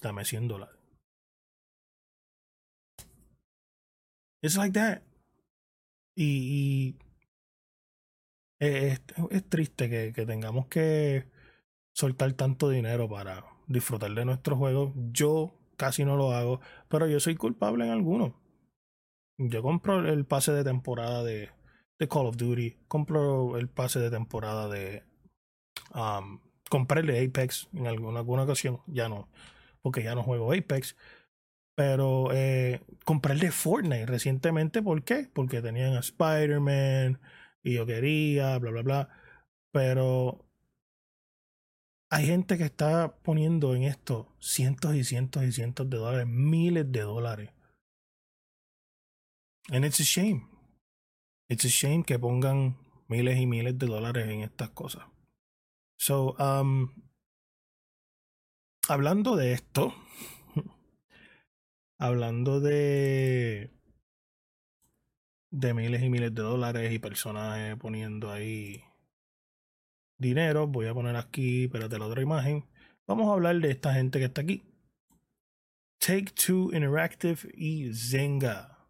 Dame 0.00 0.24
100 0.24 0.48
dólares. 0.48 0.76
It's 4.42 4.56
like 4.56 4.72
that. 4.72 5.02
Y, 6.16 6.96
es, 8.58 9.00
es, 9.30 9.48
triste 9.48 9.88
que, 9.88 10.12
que, 10.12 10.26
tengamos 10.26 10.66
que 10.66 11.26
soltar 11.94 12.32
tanto 12.34 12.68
dinero 12.68 13.08
para 13.08 13.44
disfrutar 13.66 14.12
de 14.12 14.24
nuestros 14.24 14.58
juegos. 14.58 14.92
Yo 15.12 15.54
casi 15.76 16.04
no 16.04 16.16
lo 16.16 16.32
hago, 16.32 16.60
pero 16.88 17.06
yo 17.06 17.20
soy 17.20 17.36
culpable 17.36 17.84
en 17.84 17.90
algunos. 17.90 18.32
Yo 19.38 19.62
compro 19.62 20.06
el 20.06 20.26
pase 20.26 20.52
de 20.52 20.64
temporada 20.64 21.22
de, 21.24 21.50
de 21.98 22.08
Call 22.08 22.26
of 22.26 22.36
Duty, 22.36 22.76
compro 22.88 23.56
el 23.56 23.68
pase 23.68 24.00
de 24.00 24.10
temporada 24.10 24.68
de... 24.68 25.04
Um, 25.94 26.40
Apex 26.72 27.68
en 27.72 27.88
alguna, 27.88 28.20
alguna 28.20 28.44
ocasión, 28.44 28.80
ya 28.86 29.08
no, 29.08 29.28
porque 29.82 30.02
ya 30.02 30.14
no 30.14 30.22
juego 30.22 30.52
Apex. 30.52 30.96
Pero 31.74 32.30
eh, 32.32 32.80
Fortnite 33.52 34.06
recientemente. 34.06 34.82
¿Por 34.82 35.04
qué? 35.04 35.28
Porque 35.32 35.62
tenían 35.62 35.94
a 35.94 36.00
Spider-Man 36.00 37.20
y 37.62 37.74
yo 37.74 37.86
quería, 37.86 38.58
bla, 38.58 38.70
bla, 38.70 38.82
bla. 38.82 39.08
Pero 39.72 40.44
hay 42.10 42.26
gente 42.26 42.58
que 42.58 42.64
está 42.64 43.16
poniendo 43.22 43.74
en 43.74 43.84
esto 43.84 44.34
cientos 44.40 44.94
y 44.94 45.04
cientos 45.04 45.44
y 45.44 45.52
cientos 45.52 45.88
de 45.88 45.96
dólares, 45.96 46.26
miles 46.26 46.90
de 46.90 47.00
dólares. 47.00 47.50
And 49.70 49.84
it's 49.84 50.00
a 50.00 50.04
shame. 50.04 50.48
It's 51.48 51.64
a 51.64 51.68
shame 51.68 52.02
que 52.02 52.18
pongan 52.18 52.76
miles 53.08 53.38
y 53.38 53.46
miles 53.46 53.78
de 53.78 53.86
dólares 53.86 54.28
en 54.28 54.40
estas 54.40 54.70
cosas. 54.70 55.04
So, 55.96 56.34
um, 56.38 56.92
hablando 58.90 59.36
de 59.36 59.52
esto, 59.52 59.94
hablando 61.98 62.60
de 62.60 63.70
miles 65.50 66.02
y 66.02 66.10
miles 66.10 66.34
de 66.34 66.42
dólares 66.42 66.92
y 66.92 66.98
personas 66.98 67.76
poniendo 67.78 68.32
ahí 68.32 68.82
dinero. 70.18 70.66
Voy 70.66 70.86
a 70.86 70.94
poner 70.94 71.16
aquí, 71.16 71.64
espérate 71.64 71.98
la 71.98 72.06
otra 72.06 72.20
imagen. 72.20 72.66
Vamos 73.06 73.28
a 73.28 73.32
hablar 73.32 73.60
de 73.60 73.70
esta 73.70 73.94
gente 73.94 74.18
que 74.18 74.26
está 74.26 74.40
aquí. 74.42 74.62
Take 75.98 76.32
Two 76.32 76.72
Interactive 76.72 77.38
y 77.54 77.92
Zynga. 77.94 78.88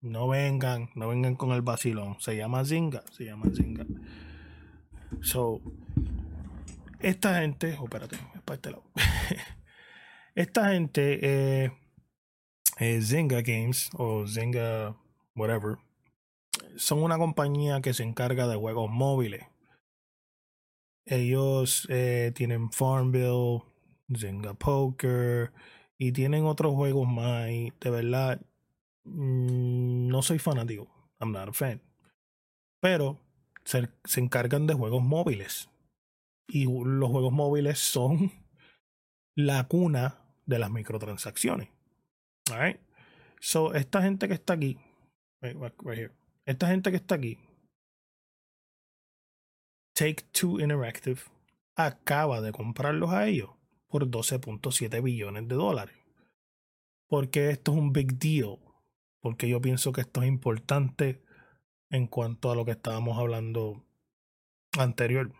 No 0.00 0.28
vengan, 0.28 0.90
no 0.94 1.08
vengan 1.08 1.36
con 1.36 1.52
el 1.52 1.62
vacilón. 1.62 2.20
Se 2.20 2.36
llama 2.36 2.64
Zynga, 2.64 3.04
se 3.12 3.24
llama 3.24 3.46
Zynga. 3.54 3.86
So, 5.20 5.60
esta 7.00 7.40
gente, 7.40 7.76
oh, 7.78 7.84
espérate, 7.84 8.16
es 8.16 8.31
para 8.44 8.56
este 8.56 8.70
lado. 8.70 8.84
esta 10.34 10.70
gente 10.70 11.18
eh, 11.22 11.72
eh, 12.78 13.00
Zynga 13.02 13.42
Games 13.42 13.90
o 13.94 14.26
Zynga 14.26 14.96
whatever 15.34 15.78
son 16.76 17.02
una 17.02 17.18
compañía 17.18 17.80
que 17.80 17.94
se 17.94 18.02
encarga 18.02 18.46
de 18.46 18.56
juegos 18.56 18.90
móviles. 18.90 19.44
Ellos 21.04 21.86
eh, 21.90 22.32
tienen 22.34 22.70
Farmville, 22.70 23.62
Zynga 24.16 24.54
Poker 24.54 25.52
y 25.98 26.12
tienen 26.12 26.44
otros 26.44 26.74
juegos 26.74 27.08
más. 27.08 27.46
De 27.46 27.90
verdad, 27.90 28.40
mm, 29.04 30.08
no 30.08 30.22
soy 30.22 30.38
fanático. 30.38 30.88
I'm 31.20 31.32
not 31.32 31.48
a 31.48 31.52
fan. 31.52 31.80
Pero 32.80 33.18
se, 33.64 33.88
se 34.04 34.20
encargan 34.20 34.66
de 34.66 34.74
juegos 34.74 35.02
móviles. 35.02 35.68
Y 36.48 36.64
los 36.64 37.10
juegos 37.10 37.32
móviles 37.32 37.78
son 37.78 38.30
la 39.34 39.66
cuna 39.68 40.18
de 40.46 40.58
las 40.58 40.70
microtransacciones. 40.70 41.68
Alright. 42.50 42.80
So, 43.40 43.74
esta 43.74 44.02
gente 44.02 44.28
que 44.28 44.34
está 44.34 44.54
aquí, 44.54 44.78
esta 46.44 46.68
gente 46.68 46.90
que 46.90 46.96
está 46.96 47.16
aquí, 47.16 47.38
Take 49.94 50.24
Two 50.32 50.60
Interactive, 50.60 51.20
acaba 51.74 52.40
de 52.40 52.52
comprarlos 52.52 53.10
a 53.10 53.26
ellos 53.26 53.50
por 53.88 54.06
12.7 54.06 55.02
billones 55.02 55.48
de 55.48 55.54
dólares. 55.54 55.96
¿Por 57.08 57.30
qué 57.30 57.50
esto 57.50 57.72
es 57.72 57.78
un 57.78 57.92
big 57.92 58.18
deal? 58.18 58.58
Porque 59.20 59.48
yo 59.48 59.60
pienso 59.60 59.92
que 59.92 60.00
esto 60.00 60.22
es 60.22 60.28
importante 60.28 61.22
en 61.90 62.06
cuanto 62.06 62.50
a 62.50 62.56
lo 62.56 62.64
que 62.64 62.70
estábamos 62.70 63.18
hablando 63.18 63.84
anterior, 64.78 65.32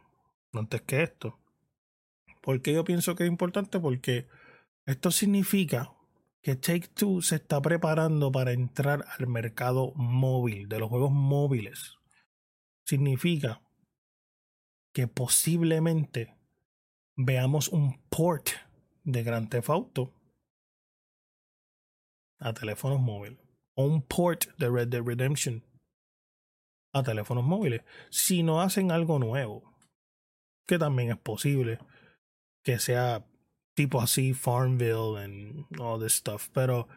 antes 0.53 0.83
que 0.83 1.03
esto. 1.03 1.39
¿Por 2.41 2.61
qué 2.61 2.75
yo 2.75 2.85
pienso 2.85 3.15
que 3.15 3.25
es 3.25 3.31
importante? 3.31 3.81
Porque 3.81 4.29
esto 4.87 5.11
significa 5.11 5.93
que 6.43 6.57
Take 6.57 6.89
Two 6.89 7.23
se 7.23 7.37
está 7.37 7.63
preparando 7.63 8.33
para 8.33 8.53
entrar 8.53 9.05
al 9.19 9.29
mercado 9.29 9.93
móvil, 9.95 10.69
de 10.69 10.81
los 10.81 10.89
juegos 10.89 11.13
móviles. 11.13 11.99
Significa 12.85 13.63
que 14.93 15.07
posiblemente 15.07 16.37
veamos 17.17 17.69
un 17.69 18.01
port 18.09 18.49
de 19.05 19.23
Grand 19.23 19.49
Theft 19.49 19.71
Auto 19.71 20.13
a 22.39 22.53
teléfonos 22.53 23.01
móviles 23.01 23.39
o 23.75 23.85
un 23.85 24.03
port 24.03 24.47
de 24.59 24.69
Red 24.69 24.89
Dead 24.89 25.03
Redemption 25.03 25.65
a 26.93 27.03
teléfonos 27.03 27.45
móviles 27.45 27.83
si 28.11 28.43
no 28.43 28.61
hacen 28.61 28.91
algo 28.91 29.19
nuevo 29.19 29.72
que 30.73 30.79
también 30.79 31.11
es 31.11 31.19
posible 31.19 31.79
que 32.65 32.79
sea 32.79 33.27
tipo 33.75 34.01
así 34.01 34.33
Farmville 34.33 35.19
and 35.23 35.67
all 35.79 36.01
this 36.01 36.15
stuff 36.15 36.49
pero 36.55 36.89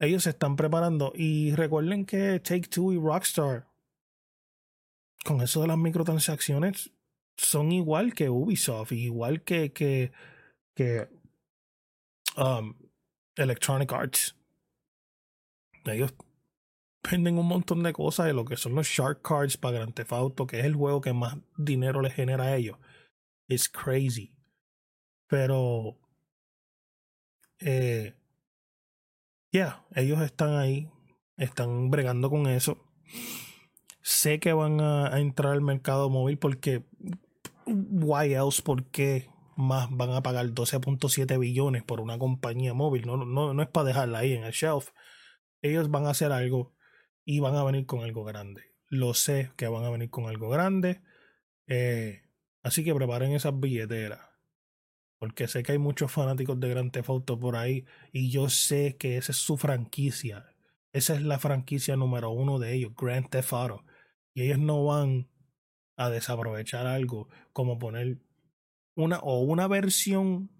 ellos 0.00 0.22
se 0.22 0.30
están 0.30 0.56
preparando 0.56 1.12
y 1.14 1.54
recuerden 1.54 2.06
que 2.06 2.40
Take 2.40 2.68
Two 2.68 2.94
y 2.94 2.98
Rockstar 2.98 3.68
con 5.22 5.42
eso 5.42 5.60
de 5.60 5.68
las 5.68 5.76
microtransacciones 5.76 6.94
son 7.36 7.72
igual 7.72 8.14
que 8.14 8.30
Ubisoft, 8.30 8.92
igual 8.92 9.42
que, 9.42 9.74
que, 9.74 10.12
que 10.74 11.10
um, 12.38 12.74
Electronic 13.36 13.92
Arts. 13.92 14.34
Ellos 15.84 16.14
venden 17.10 17.38
un 17.38 17.46
montón 17.46 17.82
de 17.82 17.92
cosas 17.92 18.26
de 18.26 18.32
lo 18.32 18.44
que 18.44 18.56
son 18.56 18.74
los 18.74 18.86
Shark 18.86 19.22
Cards 19.22 19.56
para 19.56 19.78
Grand 19.78 19.94
Theft 19.94 20.12
que 20.48 20.60
es 20.60 20.64
el 20.64 20.74
juego 20.74 21.00
que 21.00 21.12
más 21.12 21.36
dinero 21.56 22.00
les 22.00 22.14
genera 22.14 22.44
a 22.44 22.56
ellos. 22.56 22.78
Es 23.48 23.68
crazy. 23.68 24.34
Pero, 25.26 25.98
eh, 27.60 28.14
yeah, 29.50 29.84
ellos 29.94 30.20
están 30.20 30.56
ahí, 30.56 30.90
están 31.36 31.90
bregando 31.90 32.30
con 32.30 32.46
eso. 32.46 32.78
Sé 34.02 34.40
que 34.40 34.52
van 34.52 34.80
a, 34.80 35.14
a 35.14 35.20
entrar 35.20 35.52
al 35.52 35.62
mercado 35.62 36.10
móvil 36.10 36.38
porque 36.38 36.84
why 37.66 38.34
else, 38.34 38.62
¿por 38.62 38.84
qué 38.86 39.30
más 39.56 39.88
van 39.90 40.10
a 40.10 40.22
pagar 40.22 40.46
12.7 40.46 41.38
billones 41.38 41.82
por 41.82 42.00
una 42.00 42.18
compañía 42.18 42.74
móvil? 42.74 43.06
No, 43.06 43.16
no, 43.16 43.54
no 43.54 43.62
es 43.62 43.68
para 43.68 43.88
dejarla 43.88 44.18
ahí 44.18 44.34
en 44.34 44.44
el 44.44 44.52
shelf. 44.52 44.90
Ellos 45.62 45.90
van 45.90 46.06
a 46.06 46.10
hacer 46.10 46.32
algo 46.32 46.74
y 47.24 47.40
van 47.40 47.54
a 47.54 47.64
venir 47.64 47.86
con 47.86 48.02
algo 48.02 48.24
grande. 48.24 48.72
Lo 48.88 49.14
sé 49.14 49.52
que 49.56 49.68
van 49.68 49.84
a 49.84 49.90
venir 49.90 50.10
con 50.10 50.26
algo 50.26 50.48
grande. 50.48 51.02
Eh, 51.66 52.22
así 52.62 52.84
que 52.84 52.94
preparen 52.94 53.32
esas 53.32 53.58
billeteras. 53.58 54.20
Porque 55.18 55.46
sé 55.48 55.62
que 55.62 55.72
hay 55.72 55.78
muchos 55.78 56.10
fanáticos 56.10 56.58
de 56.58 56.68
Grand 56.68 56.90
Theft 56.90 57.08
Auto 57.08 57.38
por 57.38 57.56
ahí. 57.56 57.86
Y 58.12 58.30
yo 58.30 58.48
sé 58.48 58.96
que 58.96 59.16
esa 59.16 59.32
es 59.32 59.38
su 59.38 59.56
franquicia. 59.56 60.54
Esa 60.92 61.14
es 61.14 61.22
la 61.22 61.38
franquicia 61.38 61.96
número 61.96 62.30
uno 62.30 62.58
de 62.58 62.74
ellos, 62.74 62.92
Grand 62.96 63.28
Theft 63.28 63.52
Auto. 63.52 63.84
Y 64.34 64.42
ellos 64.42 64.58
no 64.58 64.84
van 64.84 65.28
a 65.96 66.10
desaprovechar 66.10 66.86
algo 66.86 67.28
como 67.52 67.78
poner 67.78 68.18
una 68.94 69.20
o 69.20 69.40
una 69.40 69.68
versión 69.68 70.50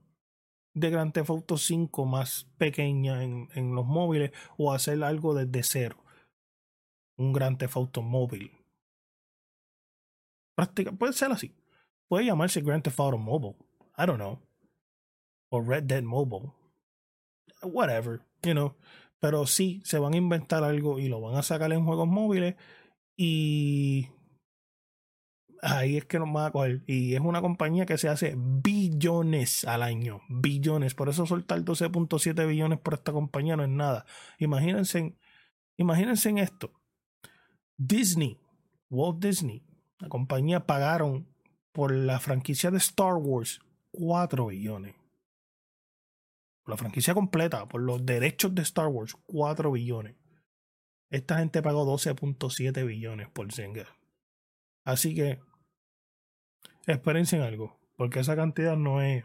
de 0.74 0.90
Grand 0.90 1.12
Theft 1.12 1.30
Auto 1.30 1.58
5 1.58 2.06
más 2.06 2.50
pequeña 2.56 3.24
en, 3.24 3.48
en 3.54 3.74
los 3.74 3.84
móviles 3.84 4.30
o 4.56 4.72
hacer 4.72 5.02
algo 5.04 5.34
desde 5.34 5.62
cero. 5.62 6.02
Un 7.16 7.32
Theft 7.58 7.76
Auto 7.76 8.02
móvil. 8.02 8.50
Práctica, 10.54 10.92
puede 10.92 11.12
ser 11.12 11.32
así. 11.32 11.54
Puede 12.08 12.26
llamarse 12.26 12.60
Grand 12.60 12.82
Theft 12.82 13.00
Auto 13.00 13.18
Mobile. 13.18 13.56
I 13.96 14.06
don't 14.06 14.16
know. 14.16 14.40
O 15.50 15.60
Red 15.60 15.84
Dead 15.84 16.02
Mobile. 16.02 16.52
Whatever, 17.62 18.20
you 18.42 18.52
know. 18.52 18.76
Pero 19.20 19.46
sí, 19.46 19.82
se 19.84 19.98
van 19.98 20.14
a 20.14 20.16
inventar 20.16 20.64
algo 20.64 20.98
y 20.98 21.08
lo 21.08 21.20
van 21.20 21.36
a 21.36 21.42
sacar 21.42 21.72
en 21.72 21.84
juegos 21.84 22.08
móviles. 22.08 22.56
Y 23.16 24.08
ahí 25.62 25.96
es 25.96 26.04
que 26.06 26.18
nos 26.18 26.34
va 26.34 26.46
a 26.46 26.50
coger. 26.50 26.82
Y 26.86 27.14
es 27.14 27.20
una 27.20 27.40
compañía 27.40 27.86
que 27.86 27.98
se 27.98 28.08
hace 28.08 28.34
billones 28.36 29.64
al 29.64 29.82
año. 29.82 30.20
Billones. 30.28 30.94
Por 30.94 31.08
eso 31.08 31.24
soltar 31.26 31.60
12.7 31.60 32.46
billones 32.46 32.80
por 32.80 32.94
esta 32.94 33.12
compañía 33.12 33.56
no 33.56 33.62
es 33.62 33.70
nada. 33.70 34.04
Imagínense, 34.38 35.16
imagínense 35.76 36.28
en 36.30 36.38
esto. 36.38 36.81
Disney, 37.86 38.38
Walt 38.90 39.18
Disney, 39.18 39.64
la 39.98 40.08
compañía 40.08 40.66
pagaron 40.66 41.26
por 41.72 41.92
la 41.92 42.20
franquicia 42.20 42.70
de 42.70 42.78
Star 42.78 43.14
Wars 43.14 43.60
4 43.90 44.46
billones. 44.46 44.94
Por 46.62 46.74
la 46.74 46.76
franquicia 46.76 47.12
completa, 47.12 47.66
por 47.66 47.82
los 47.82 48.06
derechos 48.06 48.54
de 48.54 48.62
Star 48.62 48.86
Wars, 48.86 49.16
4 49.26 49.72
billones. 49.72 50.14
Esta 51.10 51.38
gente 51.38 51.60
pagó 51.60 51.84
12.7 51.84 52.86
billones 52.86 53.28
por 53.30 53.52
Zynga. 53.52 53.88
Así 54.84 55.14
que 55.14 55.40
experiencien 56.86 57.42
algo, 57.42 57.80
porque 57.96 58.20
esa 58.20 58.36
cantidad 58.36 58.76
no 58.76 59.02
es, 59.02 59.24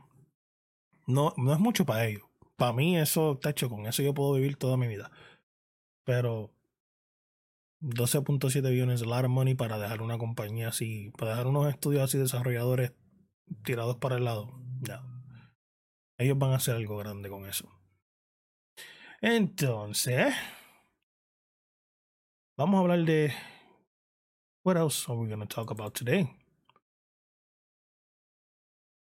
no, 1.06 1.34
no 1.38 1.54
es 1.54 1.60
mucho 1.60 1.86
para 1.86 2.06
ellos. 2.06 2.24
Para 2.56 2.74
mí 2.74 2.98
eso 2.98 3.34
está 3.34 3.52
hecho, 3.52 3.70
con 3.70 3.86
eso 3.86 4.02
yo 4.02 4.16
puedo 4.16 4.34
vivir 4.34 4.58
toda 4.58 4.78
mi 4.78 4.88
vida. 4.88 5.12
Pero 6.04 6.57
12.7 7.82 8.70
billones 8.70 9.00
de 9.00 9.06
lot 9.06 9.26
of 9.26 9.30
money 9.30 9.56
para 9.56 9.78
dejar 9.78 10.02
una 10.02 10.18
compañía 10.18 10.70
así, 10.70 11.12
para 11.18 11.32
dejar 11.32 11.48
unos 11.48 11.70
estudios 11.70 12.04
así 12.04 12.18
desarrolladores 12.18 12.94
tirados 13.64 13.98
para 13.98 14.18
el 14.18 14.26
lado. 14.26 14.60
No. 14.88 15.18
Ellos 16.18 16.38
van 16.38 16.52
a 16.52 16.56
hacer 16.56 16.76
algo 16.76 16.98
grande 16.98 17.30
con 17.30 17.46
eso. 17.46 17.70
Entonces, 19.22 20.34
vamos 22.58 22.78
a 22.78 22.82
hablar 22.82 23.04
de 23.04 23.34
what 24.64 24.78
else 24.78 25.06
are 25.08 25.20
we 25.20 25.28
going 25.28 25.40
to 25.40 25.48
talk 25.48 25.72
about 25.72 25.94
today? 25.94 26.28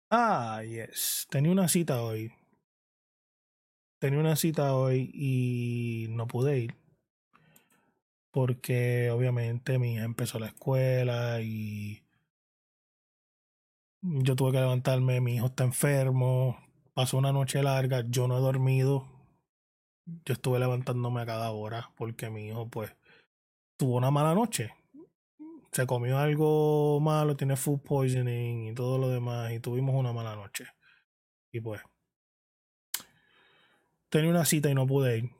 Ah, 0.09 0.61
yes. 0.63 1.27
Tenía 1.29 1.51
una 1.51 1.67
cita 1.67 2.01
hoy. 2.03 2.31
Tenía 3.99 4.19
una 4.19 4.35
cita 4.35 4.75
hoy 4.75 5.09
y 5.13 6.07
no 6.09 6.27
pude 6.27 6.59
ir. 6.59 6.82
Porque 8.33 9.09
obviamente 9.11 9.79
mi 9.79 9.93
hija 9.93 10.03
empezó 10.03 10.39
la 10.39 10.47
escuela 10.47 11.39
y 11.41 12.03
yo 14.01 14.35
tuve 14.35 14.51
que 14.51 14.59
levantarme, 14.59 15.21
mi 15.21 15.35
hijo 15.35 15.45
está 15.45 15.63
enfermo, 15.63 16.57
pasó 16.93 17.17
una 17.17 17.31
noche 17.31 17.63
larga, 17.63 18.03
yo 18.09 18.27
no 18.27 18.37
he 18.37 18.41
dormido. 18.41 19.07
Yo 20.25 20.33
estuve 20.33 20.59
levantándome 20.59 21.21
a 21.21 21.25
cada 21.25 21.51
hora 21.51 21.91
porque 21.95 22.29
mi 22.29 22.49
hijo 22.49 22.67
pues 22.69 22.93
tuvo 23.77 23.95
una 23.95 24.11
mala 24.11 24.35
noche 24.35 24.73
se 25.73 25.87
comió 25.87 26.19
algo 26.19 26.99
malo, 26.99 27.35
tiene 27.35 27.55
food 27.55 27.81
poisoning 27.81 28.67
y 28.67 28.73
todo 28.75 28.99
lo 28.99 29.09
demás, 29.09 29.51
y 29.51 29.59
tuvimos 29.59 29.95
una 29.95 30.13
mala 30.13 30.35
noche. 30.35 30.67
Y 31.51 31.59
pues, 31.61 31.81
tenía 34.09 34.29
una 34.29 34.45
cita 34.45 34.69
y 34.69 34.75
no 34.75 34.85
pude 34.85 35.17
ir. 35.17 35.31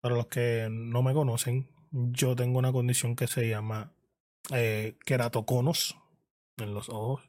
Para 0.00 0.14
los 0.16 0.26
que 0.28 0.68
no 0.70 1.02
me 1.02 1.12
conocen, 1.12 1.68
yo 1.94 2.34
tengo 2.34 2.58
una 2.58 2.72
condición 2.72 3.14
que 3.14 3.26
se 3.28 3.48
llama 3.48 3.92
eh, 4.52 4.96
en 5.06 6.74
los 6.74 6.88
ojos. 6.88 7.22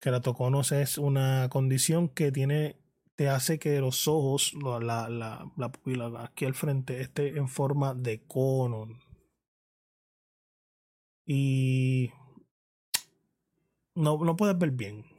Keratoconos 0.00 0.72
es 0.72 0.98
una 0.98 1.48
condición 1.48 2.08
que 2.08 2.30
tiene, 2.30 2.76
te 3.16 3.28
hace 3.28 3.58
que 3.58 3.80
los 3.80 4.06
ojos, 4.06 4.54
la, 4.54 5.08
la, 5.08 5.50
la 5.56 5.72
pupila 5.72 6.24
aquí 6.24 6.44
al 6.44 6.54
frente, 6.54 7.00
esté 7.00 7.36
en 7.36 7.48
forma 7.48 7.94
de 7.94 8.22
cono 8.22 8.88
y 11.26 12.12
no, 13.94 14.18
no 14.18 14.36
puedes 14.36 14.56
ver 14.58 14.70
bien. 14.70 15.04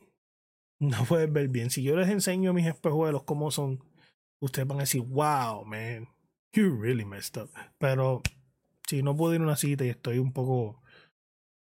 No 0.78 1.06
puedes 1.06 1.32
ver 1.32 1.48
bien. 1.48 1.70
Si 1.70 1.82
yo 1.84 1.96
les 1.96 2.10
enseño 2.10 2.52
mis 2.52 2.68
espejuelos 2.68 3.24
cómo 3.24 3.50
son, 3.50 3.82
ustedes 4.42 4.68
van 4.68 4.80
a 4.80 4.82
decir, 4.82 5.02
wow, 5.02 5.64
man, 5.64 6.10
you 6.52 6.70
really 6.70 7.06
messed 7.06 7.42
up. 7.42 7.50
Pero 7.78 8.22
si 8.88 9.04
no 9.04 9.16
puedo 9.16 9.34
ir 9.34 9.42
a 9.42 9.44
una 9.46 9.56
cita 9.56 9.86
y 9.86 9.90
estoy 9.90 10.20
un 10.20 10.34
poco, 10.34 10.82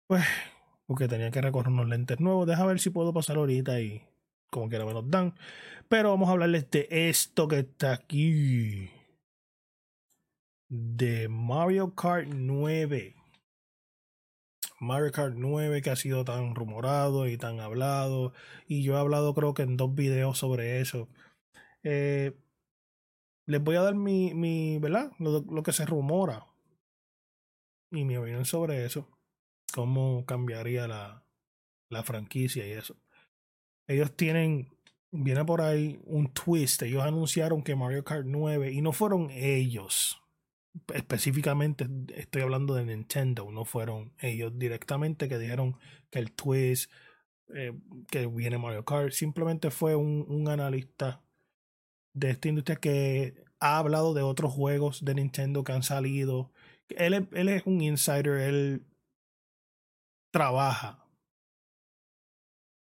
pues, 0.06 0.24
porque 0.86 1.08
tenía 1.08 1.30
que 1.30 1.40
recorrer 1.40 1.72
unos 1.72 1.88
lentes 1.88 2.20
nuevos, 2.20 2.46
deja 2.46 2.66
ver 2.66 2.80
si 2.80 2.90
puedo 2.90 3.12
pasar 3.12 3.36
ahorita 3.36 3.80
y 3.80 4.02
como 4.50 4.68
quiera 4.68 4.84
me 4.84 4.92
los 4.92 5.10
dan. 5.10 5.34
Pero 5.88 6.10
vamos 6.10 6.28
a 6.28 6.32
hablarles 6.32 6.70
de 6.70 6.88
esto 6.90 7.48
que 7.48 7.60
está 7.60 7.92
aquí. 7.92 8.90
De 10.68 11.28
Mario 11.28 11.94
Kart 11.94 12.28
9. 12.28 13.16
Mario 14.80 15.12
Kart 15.12 15.34
9 15.36 15.82
que 15.82 15.90
ha 15.90 15.96
sido 15.96 16.24
tan 16.24 16.54
rumorado 16.54 17.28
y 17.28 17.36
tan 17.38 17.60
hablado. 17.60 18.32
Y 18.66 18.82
yo 18.82 18.94
he 18.96 19.00
hablado 19.00 19.34
creo 19.34 19.54
que 19.54 19.62
en 19.62 19.76
dos 19.76 19.94
videos 19.94 20.38
sobre 20.38 20.80
eso. 20.80 21.08
Eh, 21.82 22.36
les 23.46 23.62
voy 23.62 23.76
a 23.76 23.82
dar 23.82 23.94
mi, 23.94 24.32
mi 24.34 24.78
¿verdad? 24.78 25.12
Lo, 25.18 25.40
lo, 25.40 25.62
que 25.62 25.72
se 25.72 25.86
rumora. 25.86 26.46
Y 27.90 28.04
mi 28.04 28.16
opinión 28.16 28.44
sobre 28.44 28.84
eso. 28.84 29.08
Cómo 29.72 30.24
cambiaría 30.26 30.86
la, 30.88 31.24
la 31.88 32.02
franquicia 32.02 32.66
y 32.66 32.72
eso. 32.72 32.96
Ellos 33.86 34.16
tienen, 34.16 34.68
viene 35.10 35.44
por 35.44 35.60
ahí 35.60 36.00
un 36.04 36.32
twist. 36.32 36.82
Ellos 36.82 37.02
anunciaron 37.02 37.62
que 37.62 37.76
Mario 37.76 38.04
Kart 38.04 38.26
9, 38.26 38.72
y 38.72 38.80
no 38.80 38.92
fueron 38.92 39.30
ellos 39.30 40.20
específicamente 40.94 41.88
estoy 42.14 42.42
hablando 42.42 42.74
de 42.74 42.84
Nintendo, 42.84 43.50
no 43.50 43.64
fueron 43.64 44.12
ellos 44.20 44.52
directamente 44.58 45.28
que 45.28 45.38
dijeron 45.38 45.76
que 46.10 46.18
el 46.18 46.32
twist, 46.32 46.90
eh, 47.54 47.72
que 48.08 48.26
viene 48.26 48.58
Mario 48.58 48.84
Kart, 48.84 49.12
simplemente 49.12 49.70
fue 49.70 49.96
un, 49.96 50.24
un, 50.28 50.48
analista 50.48 51.20
de 52.12 52.30
esta 52.30 52.48
industria 52.48 52.76
que 52.76 53.44
ha 53.58 53.78
hablado 53.78 54.14
de 54.14 54.22
otros 54.22 54.52
juegos 54.52 55.04
de 55.04 55.14
Nintendo 55.14 55.64
que 55.64 55.72
han 55.72 55.82
salido. 55.82 56.52
Él, 56.96 57.28
es 57.48 57.66
un 57.66 57.80
insider, 57.80 58.40
él 58.40 58.86
trabaja 60.32 61.06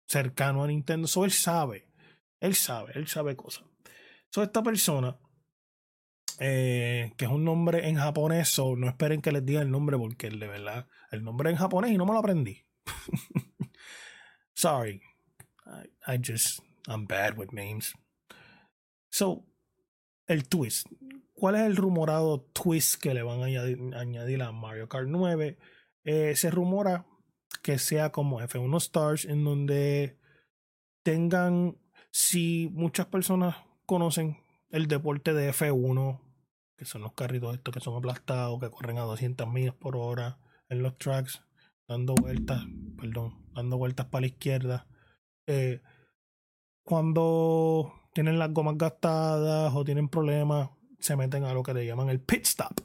cercano 0.07 0.63
a 0.63 0.67
Nintendo, 0.67 1.07
so 1.07 1.25
él 1.25 1.31
sabe, 1.31 1.89
él 2.39 2.55
sabe, 2.55 2.93
él 2.95 3.07
sabe 3.07 3.35
cosas. 3.35 3.65
So 4.29 4.43
esta 4.43 4.61
persona 4.61 5.17
eh, 6.39 7.13
que 7.17 7.25
es 7.25 7.31
un 7.31 7.43
nombre 7.43 7.87
en 7.87 7.95
japonés, 7.95 8.57
o 8.59 8.75
no 8.75 8.87
esperen 8.87 9.21
que 9.21 9.31
les 9.31 9.45
diga 9.45 9.61
el 9.61 9.71
nombre 9.71 9.97
porque 9.97 10.29
de 10.29 10.47
verdad, 10.47 10.87
el 11.11 11.23
nombre 11.23 11.49
en 11.49 11.55
japonés 11.55 11.91
y 11.91 11.97
no 11.97 12.05
me 12.05 12.13
lo 12.13 12.19
aprendí. 12.19 12.65
Sorry. 14.53 15.01
I, 16.07 16.17
just, 16.17 16.59
I'm 16.87 17.05
bad 17.05 17.37
with 17.37 17.53
names. 17.53 17.93
So, 19.09 19.45
el 20.27 20.47
twist. 20.47 20.87
¿Cuál 21.33 21.55
es 21.55 21.61
el 21.61 21.75
rumorado 21.75 22.41
twist 22.53 23.01
que 23.01 23.13
le 23.13 23.23
van 23.23 23.41
a 23.41 23.45
añadir, 23.99 24.41
a 24.41 24.51
Mario 24.51 24.87
Kart 24.87 25.07
9? 25.09 25.57
Eh, 26.03 26.35
se 26.35 26.51
rumora 26.51 27.05
que 27.61 27.79
sea 27.79 28.11
como 28.11 28.39
F1 28.39 28.77
Stars, 28.77 29.25
en 29.25 29.43
donde 29.43 30.19
tengan, 31.03 31.77
si 32.11 32.69
muchas 32.73 33.07
personas 33.07 33.55
conocen 33.85 34.37
el 34.69 34.87
deporte 34.87 35.33
de 35.33 35.51
F1, 35.51 36.21
que 36.77 36.85
son 36.85 37.01
los 37.01 37.13
carritos 37.13 37.55
estos 37.55 37.73
que 37.73 37.79
son 37.79 37.95
aplastados, 37.95 38.59
que 38.59 38.69
corren 38.69 38.97
a 38.97 39.01
200 39.01 39.47
millas 39.47 39.75
por 39.75 39.95
hora 39.95 40.39
en 40.69 40.83
los 40.83 40.97
tracks, 40.97 41.43
dando 41.87 42.15
vueltas, 42.15 42.63
perdón, 42.97 43.45
dando 43.53 43.77
vueltas 43.77 44.07
para 44.07 44.21
la 44.21 44.27
izquierda. 44.27 44.87
Eh, 45.47 45.81
cuando 46.83 47.93
tienen 48.13 48.39
las 48.39 48.51
gomas 48.53 48.77
gastadas 48.77 49.73
o 49.73 49.83
tienen 49.83 50.09
problemas, 50.09 50.69
se 51.03 51.15
meten 51.15 51.43
a 51.43 51.53
lo 51.53 51.63
que 51.63 51.73
le 51.73 51.85
llaman 51.85 52.09
el 52.09 52.21
pit 52.21 52.45
stop. 52.45 52.79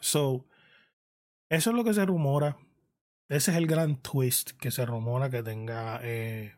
So, 0.00 0.46
eso 1.48 1.70
es 1.70 1.76
lo 1.76 1.84
que 1.84 1.94
se 1.94 2.04
rumora. 2.04 2.58
Ese 3.28 3.50
es 3.50 3.56
el 3.56 3.66
gran 3.66 3.96
twist 3.96 4.52
que 4.52 4.70
se 4.70 4.86
rumora 4.86 5.30
que 5.30 5.42
tenga 5.42 6.00
eh, 6.02 6.54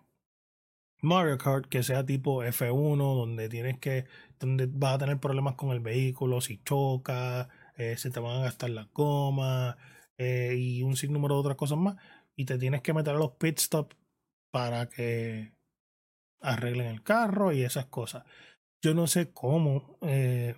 Mario 1.02 1.38
Kart 1.38 1.66
que 1.66 1.82
sea 1.82 2.04
tipo 2.04 2.44
F1, 2.44 2.96
donde 2.96 3.48
tienes 3.48 3.78
que, 3.78 4.06
donde 4.38 4.66
vas 4.66 4.94
a 4.94 4.98
tener 4.98 5.18
problemas 5.20 5.54
con 5.54 5.70
el 5.70 5.80
vehículo, 5.80 6.40
si 6.40 6.62
choca, 6.62 7.48
eh, 7.76 7.96
se 7.96 8.10
te 8.10 8.20
van 8.20 8.38
a 8.38 8.42
gastar 8.44 8.70
las 8.70 8.90
gomas 8.92 9.76
eh, 10.18 10.54
y 10.56 10.82
un 10.82 10.96
sinnúmero 10.96 11.34
de 11.36 11.40
otras 11.40 11.56
cosas 11.56 11.78
más. 11.78 11.96
Y 12.36 12.44
te 12.44 12.58
tienes 12.58 12.82
que 12.82 12.92
meter 12.92 13.14
a 13.14 13.18
los 13.18 13.32
pit 13.32 13.58
stops 13.58 13.96
para 14.50 14.88
que 14.88 15.52
arreglen 16.40 16.86
el 16.88 17.02
carro 17.02 17.52
y 17.52 17.62
esas 17.62 17.86
cosas. 17.86 18.24
Yo 18.82 18.94
no 18.94 19.06
sé 19.06 19.32
cómo 19.32 19.98
eh, 20.00 20.54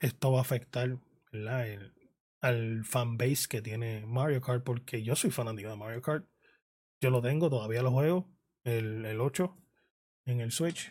esto 0.00 0.32
va 0.32 0.38
a 0.38 0.42
afectar 0.42 0.98
el, 1.32 1.92
al 2.40 2.84
fanbase 2.84 3.48
que 3.48 3.62
tiene 3.62 4.04
Mario 4.06 4.40
Kart, 4.40 4.62
porque 4.62 5.02
yo 5.02 5.16
soy 5.16 5.30
fanático 5.30 5.70
de 5.70 5.76
Mario 5.76 6.02
Kart. 6.02 6.26
Yo 7.00 7.10
lo 7.10 7.22
tengo, 7.22 7.50
todavía 7.50 7.82
lo 7.82 7.92
juego, 7.92 8.28
el, 8.64 9.04
el 9.04 9.20
8 9.20 9.56
en 10.26 10.40
el 10.40 10.52
Switch. 10.52 10.90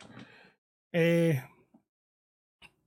Eh, 0.92 1.44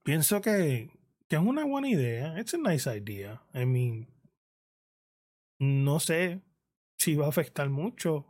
pienso 0.02 0.40
que, 0.40 0.90
que, 1.28 1.36
es 1.36 1.42
una 1.42 1.64
buena 1.64 1.88
idea. 1.88 2.38
It's 2.40 2.54
a 2.54 2.58
nice 2.58 2.88
idea. 2.88 3.42
I 3.54 3.64
mean, 3.64 4.08
no 5.60 6.00
sé 6.00 6.40
si 6.98 7.14
va 7.14 7.26
a 7.26 7.30
afectar 7.30 7.68
mucho. 7.68 8.26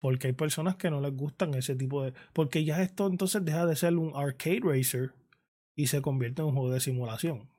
Porque 0.00 0.28
hay 0.28 0.32
personas 0.32 0.76
que 0.76 0.90
no 0.90 1.00
les 1.00 1.14
gustan 1.14 1.54
ese 1.54 1.74
tipo 1.74 2.04
de. 2.04 2.12
Porque 2.32 2.64
ya 2.64 2.82
esto 2.82 3.06
entonces 3.06 3.44
deja 3.44 3.66
de 3.66 3.76
ser 3.76 3.96
un 3.96 4.12
arcade 4.14 4.60
racer 4.62 5.14
y 5.74 5.88
se 5.88 6.02
convierte 6.02 6.42
en 6.42 6.48
un 6.48 6.54
juego 6.54 6.70
de 6.70 6.80
simulación. 6.80 7.50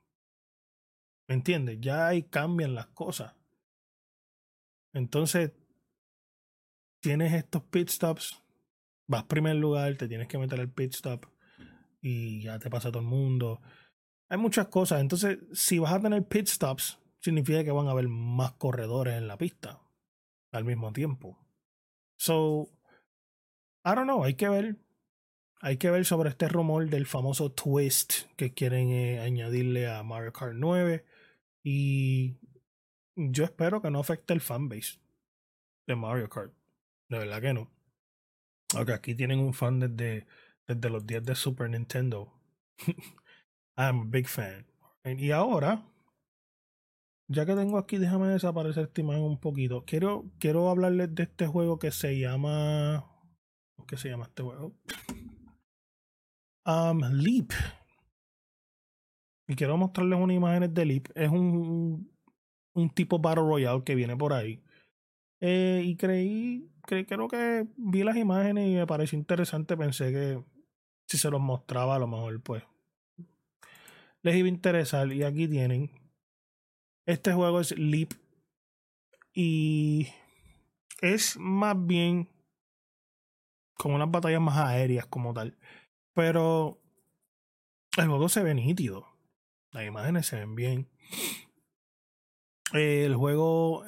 ¿Me 1.28 1.36
entiendes? 1.36 1.80
Ya 1.82 2.08
ahí 2.08 2.24
cambian 2.24 2.76
las 2.76 2.88
cosas. 2.88 3.36
Entonces, 4.94 5.52
tienes 7.02 7.34
estos 7.34 7.64
pit 7.64 7.90
stops 7.90 8.42
vas 9.10 9.24
primer 9.24 9.56
lugar, 9.56 9.96
te 9.96 10.08
tienes 10.08 10.28
que 10.28 10.38
meter 10.38 10.60
el 10.60 10.70
pit 10.70 10.94
stop 10.94 11.26
y 12.00 12.44
ya 12.44 12.60
te 12.60 12.70
pasa 12.70 12.92
todo 12.92 13.02
el 13.02 13.08
mundo. 13.08 13.60
Hay 14.30 14.38
muchas 14.38 14.68
cosas. 14.68 15.02
Entonces, 15.02 15.40
si 15.52 15.80
vas 15.80 15.94
a 15.94 16.00
tener 16.00 16.24
pit 16.28 16.48
stops, 16.48 17.00
significa 17.20 17.64
que 17.64 17.72
van 17.72 17.88
a 17.88 17.92
haber 17.92 18.08
más 18.08 18.54
corredores 18.54 19.16
en 19.16 19.28
la 19.28 19.38
pista 19.38 19.82
al 20.52 20.64
mismo 20.64 20.94
tiempo. 20.94 21.38
So, 22.20 22.70
I 23.86 23.96
don't 23.96 24.06
know, 24.06 24.24
hay 24.24 24.34
que 24.34 24.50
ver. 24.50 24.76
Hay 25.62 25.78
que 25.78 25.90
ver 25.90 26.06
sobre 26.06 26.30
este 26.30 26.48
rumor 26.48 26.90
del 26.90 27.06
famoso 27.06 27.52
twist 27.52 28.26
que 28.36 28.54
quieren 28.54 28.92
eh, 28.92 29.20
añadirle 29.20 29.90
a 29.90 30.04
Mario 30.04 30.34
Kart 30.34 30.54
9. 30.56 31.06
Y 31.64 32.38
yo 33.16 33.44
espero 33.44 33.82
que 33.82 33.90
no 33.90 34.00
afecte 34.00 34.34
el 34.34 34.42
fanbase 34.42 35.00
de 35.88 35.96
Mario 35.96 36.30
Kart. 36.30 36.54
De 37.10 37.20
verdad 37.20 37.42
que 37.42 37.54
no. 37.54 37.72
Ok, 38.78 38.90
aquí 38.92 39.16
tienen 39.16 39.40
un 39.40 39.54
fan 39.54 39.80
desde, 39.80 40.28
desde 40.68 40.90
los 40.90 41.06
días 41.06 41.24
de 41.24 41.36
Super 41.36 41.70
Nintendo. 41.70 42.32
I'm 43.78 44.02
a 44.02 44.06
big 44.06 44.28
fan. 44.28 44.66
Y 45.06 45.32
ahora, 45.32 45.86
ya 47.30 47.46
que 47.46 47.56
tengo 47.56 47.78
aquí, 47.78 47.98
déjame 47.98 48.28
desaparecer 48.28 48.84
esta 48.84 49.02
imagen 49.02 49.24
un 49.24 49.40
poquito. 49.40 49.86
Quiero, 49.86 50.26
quiero 50.40 50.70
hablarles 50.70 51.16
de 51.16 51.24
este 51.24 51.48
juego 51.48 51.80
que 51.80 51.92
se 51.92 52.20
llama. 52.20 53.06
¿Qué 53.88 53.96
se 53.96 54.10
llama 54.10 54.26
este 54.26 54.44
juego? 54.44 54.74
Um, 56.66 57.00
Leap. 57.00 57.52
Y 59.48 59.56
quiero 59.56 59.78
mostrarles 59.78 60.20
unas 60.20 60.36
imágenes 60.36 60.74
de 60.74 60.86
Leap. 60.86 61.06
Es 61.16 61.30
un, 61.30 62.12
un 62.74 62.90
tipo 62.90 63.20
Battle 63.20 63.46
Royale 63.46 63.84
que 63.84 63.96
viene 63.96 64.18
por 64.18 64.34
ahí. 64.34 64.62
Eh, 65.40 65.82
y 65.86 65.96
creí 65.96 66.70
creo 67.06 67.28
que 67.28 67.68
vi 67.78 68.04
las 68.04 68.18
imágenes 68.18 68.68
y 68.68 68.76
me 68.76 68.88
pareció 68.88 69.18
interesante. 69.18 69.78
Pensé 69.78 70.12
que 70.12 70.44
si 71.06 71.18
se 71.18 71.30
los 71.30 71.42
mostraba, 71.42 71.96
a 71.96 72.00
lo 72.00 72.08
mejor, 72.08 72.42
pues 72.42 72.64
les 74.22 74.36
iba 74.36 74.48
a 74.48 74.50
interesar. 74.50 75.12
Y 75.12 75.24
aquí 75.24 75.48
tienen. 75.48 75.92
Este 77.10 77.34
juego 77.34 77.60
es 77.60 77.76
Leap. 77.76 78.12
Y 79.34 80.10
es 81.02 81.38
más 81.40 81.76
bien 81.88 82.30
como 83.74 83.96
unas 83.96 84.12
batallas 84.12 84.40
más 84.40 84.60
aéreas 84.60 85.08
como 85.08 85.34
tal. 85.34 85.58
Pero 86.14 86.80
el 87.98 88.08
juego 88.08 88.30
se 88.30 88.44
ve 88.44 88.54
nítido. 88.54 89.08
Las 89.72 89.88
imágenes 89.88 90.28
se 90.28 90.36
ven 90.36 90.54
bien. 90.54 90.88
El 92.74 93.16
juego 93.16 93.86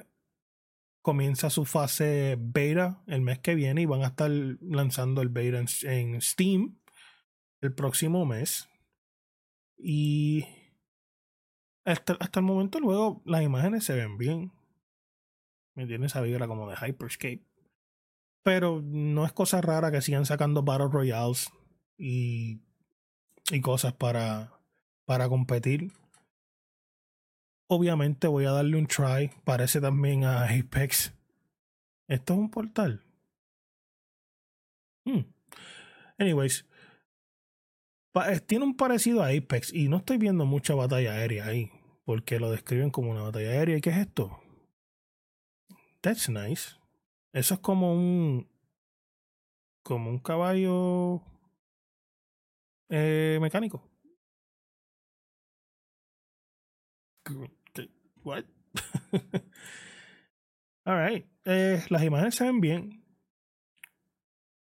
comienza 1.03 1.51
su 1.51 1.65
fase 1.65 2.37
beta 2.39 3.03
el 3.05 3.21
mes 3.21 3.37
que 3.37 3.53
viene 3.53 3.83
y 3.83 3.85
van 3.85 4.01
a 4.01 4.07
estar 4.07 4.31
lanzando 4.31 5.21
el 5.21 5.29
beta 5.29 5.63
en, 5.83 6.19
Steam 6.23 6.79
el 7.61 7.71
próximo 7.75 8.25
mes. 8.25 8.67
Y 9.77 10.47
hasta, 11.85 12.13
hasta, 12.19 12.39
el 12.39 12.45
momento 12.45 12.79
luego 12.79 13.21
las 13.25 13.41
imágenes 13.43 13.83
se 13.83 13.95
ven 13.95 14.17
bien. 14.17 14.51
Me 15.75 15.87
tiene 15.87 16.07
esa 16.07 16.21
vibra 16.21 16.47
como 16.47 16.69
de 16.69 16.75
Hyperscape. 16.75 17.43
Pero 18.43 18.81
no 18.83 19.25
es 19.25 19.33
cosa 19.33 19.61
rara 19.61 19.91
que 19.91 20.01
sigan 20.01 20.25
sacando 20.25 20.63
Battle 20.63 20.89
Royales 20.91 21.51
y, 21.97 22.59
y 23.51 23.61
cosas 23.61 23.93
para, 23.93 24.59
para 25.05 25.29
competir 25.29 25.91
obviamente 27.73 28.27
voy 28.27 28.45
a 28.45 28.51
darle 28.51 28.77
un 28.77 28.87
try. 28.87 29.31
Parece 29.45 29.79
también 29.79 30.25
a 30.25 30.43
Apex. 30.43 31.13
Esto 32.07 32.33
es 32.33 32.39
un 32.39 32.51
portal. 32.51 33.01
Hmm. 35.05 35.21
Anyways. 36.17 36.65
Tiene 38.45 38.65
un 38.65 38.75
parecido 38.75 39.23
a 39.23 39.29
Apex 39.29 39.73
y 39.73 39.87
no 39.87 39.97
estoy 39.97 40.17
viendo 40.17 40.45
mucha 40.45 40.75
batalla 40.75 41.13
aérea 41.13 41.45
ahí. 41.45 41.71
Porque 42.03 42.39
lo 42.39 42.51
describen 42.51 42.89
como 42.89 43.11
una 43.11 43.21
batalla 43.21 43.49
aérea. 43.51 43.77
¿Y 43.77 43.81
qué 43.81 43.91
es 43.91 43.97
esto? 43.97 44.39
That's 46.01 46.29
nice. 46.29 46.75
Eso 47.31 47.53
es 47.53 47.59
como 47.59 47.93
un. 47.93 48.49
Como 49.83 50.09
un 50.09 50.19
caballo. 50.19 51.21
Eh, 52.89 53.37
mecánico. 53.41 53.87
What? 58.23 58.43
Alright. 60.85 61.25
Eh, 61.45 61.83
las 61.89 62.03
imágenes 62.03 62.35
se 62.35 62.43
ven 62.43 62.61
bien. 62.61 63.05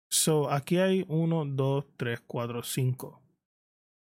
So, 0.09 0.51
aquí 0.51 0.77
hay 0.77 1.05
1, 1.07 1.45
2, 1.45 1.85
3, 1.97 2.21
4, 2.27 2.63
5. 2.63 3.20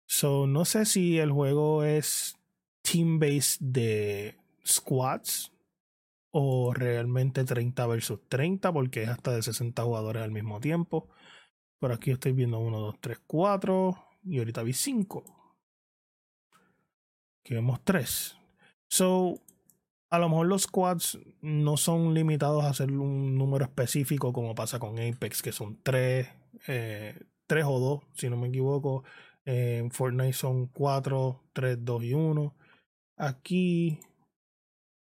So, 0.07 0.47
no 0.47 0.65
sé 0.65 0.87
si 0.87 1.19
el 1.19 1.33
juego 1.33 1.85
es 1.85 2.37
team-based 2.83 3.61
de 3.61 4.37
squads 4.65 5.53
o 6.31 6.73
realmente 6.73 7.45
30 7.45 7.87
versus 7.87 8.21
30 8.29 8.73
porque 8.73 9.03
es 9.03 9.09
hasta 9.09 9.33
de 9.33 9.43
60 9.43 9.83
jugadores 9.83 10.23
al 10.23 10.31
mismo 10.31 10.61
tiempo. 10.61 11.09
Por 11.79 11.93
aquí 11.93 12.11
estoy 12.11 12.33
viendo 12.33 12.59
1, 12.59 12.79
2, 12.79 12.97
3, 13.01 13.21
4 13.27 13.99
y 14.25 14.39
ahorita 14.39 14.63
vi 14.63 14.73
5. 14.73 15.25
Aquí 17.41 17.55
vemos 17.55 17.81
3. 17.85 18.37
So, 18.89 19.41
a 20.11 20.19
lo 20.19 20.29
mejor 20.29 20.47
los 20.47 20.63
squads 20.63 21.19
no 21.41 21.77
son 21.77 22.15
limitados 22.15 22.65
a 22.65 22.69
hacer 22.69 22.91
un 22.91 23.37
número 23.37 23.65
específico 23.65 24.33
como 24.33 24.55
pasa 24.55 24.79
con 24.79 24.99
Apex, 24.99 25.43
que 25.43 25.53
son 25.53 25.79
3, 25.83 26.29
eh, 26.69 27.19
3 27.47 27.65
o 27.67 27.79
2, 27.79 28.03
si 28.15 28.31
no 28.31 28.37
me 28.37 28.49
equivoco. 28.49 29.05
En 29.47 29.93
Fortnite 29.93 30.33
son 30.33 30.67
4, 30.67 31.41
3, 31.53 31.85
2 31.85 32.05
y 32.05 32.15
1. 32.15 32.55
Aquí 33.17 34.01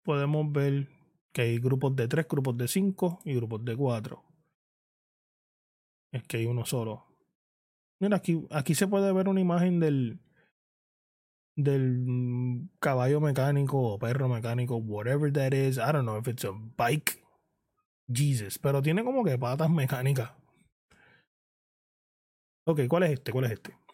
podemos 0.04 0.52
ver 0.52 0.88
que 1.34 1.42
hay 1.42 1.60
grupos 1.60 1.96
de 1.96 2.08
3, 2.08 2.28
grupos 2.28 2.56
de 2.56 2.68
5 2.68 3.22
y 3.26 3.34
grupos 3.34 3.66
de 3.66 3.76
4. 3.76 4.24
Es 6.14 6.24
que 6.24 6.38
hay 6.38 6.46
uno 6.46 6.66
solo. 6.66 7.08
Mira, 8.00 8.18
aquí, 8.18 8.46
aquí 8.52 8.76
se 8.76 8.88
puede 8.88 9.12
ver 9.12 9.28
una 9.28 9.42
imagen 9.42 9.80
del, 9.80 10.20
del 11.56 12.70
caballo 12.80 13.20
mecánico 13.20 13.82
o 13.82 13.98
perro 13.98 14.30
mecánico, 14.30 14.78
whatever 14.78 15.34
that 15.34 15.54
is. 15.54 15.78
I 15.78 15.92
don't 15.92 16.04
know 16.04 16.20
if 16.20 16.28
it's 16.28 16.46
a 16.46 16.52
bike. 16.78 17.24
Jesus, 18.08 18.58
pero 18.60 18.82
tiene 18.82 19.04
como 19.04 19.24
que 19.24 19.38
patas 19.38 19.70
mecánicas. 19.70 20.32
Ok, 22.66 22.82
¿cuál 22.88 23.04
es 23.04 23.12
este? 23.12 23.32
¿Cuál 23.32 23.46
es 23.46 23.52
este? 23.52 23.87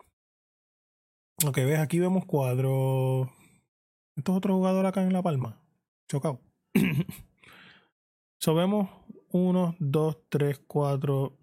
Ok, 1.46 1.58
ves, 1.58 1.80
aquí 1.80 2.00
vemos 2.00 2.26
cuadro. 2.26 3.30
Esto 4.16 4.32
es 4.32 4.38
otro 4.38 4.56
jugador 4.56 4.86
acá 4.86 5.04
en 5.04 5.12
La 5.12 5.22
Palma. 5.22 5.62
Chocado. 6.08 6.40
so 8.40 8.56
vemos 8.56 8.90
1, 9.32 9.76
2, 9.78 10.18
3, 10.30 10.60
4, 10.66 11.38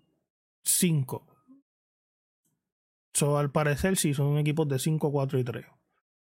5. 0.64 1.26
So 3.12 3.36
al 3.36 3.50
parecer 3.50 3.96
sí 3.96 4.14
son 4.14 4.38
equipos 4.38 4.66
de 4.68 4.78
5, 4.78 5.12
4 5.12 5.38
y 5.38 5.44
3. 5.44 5.66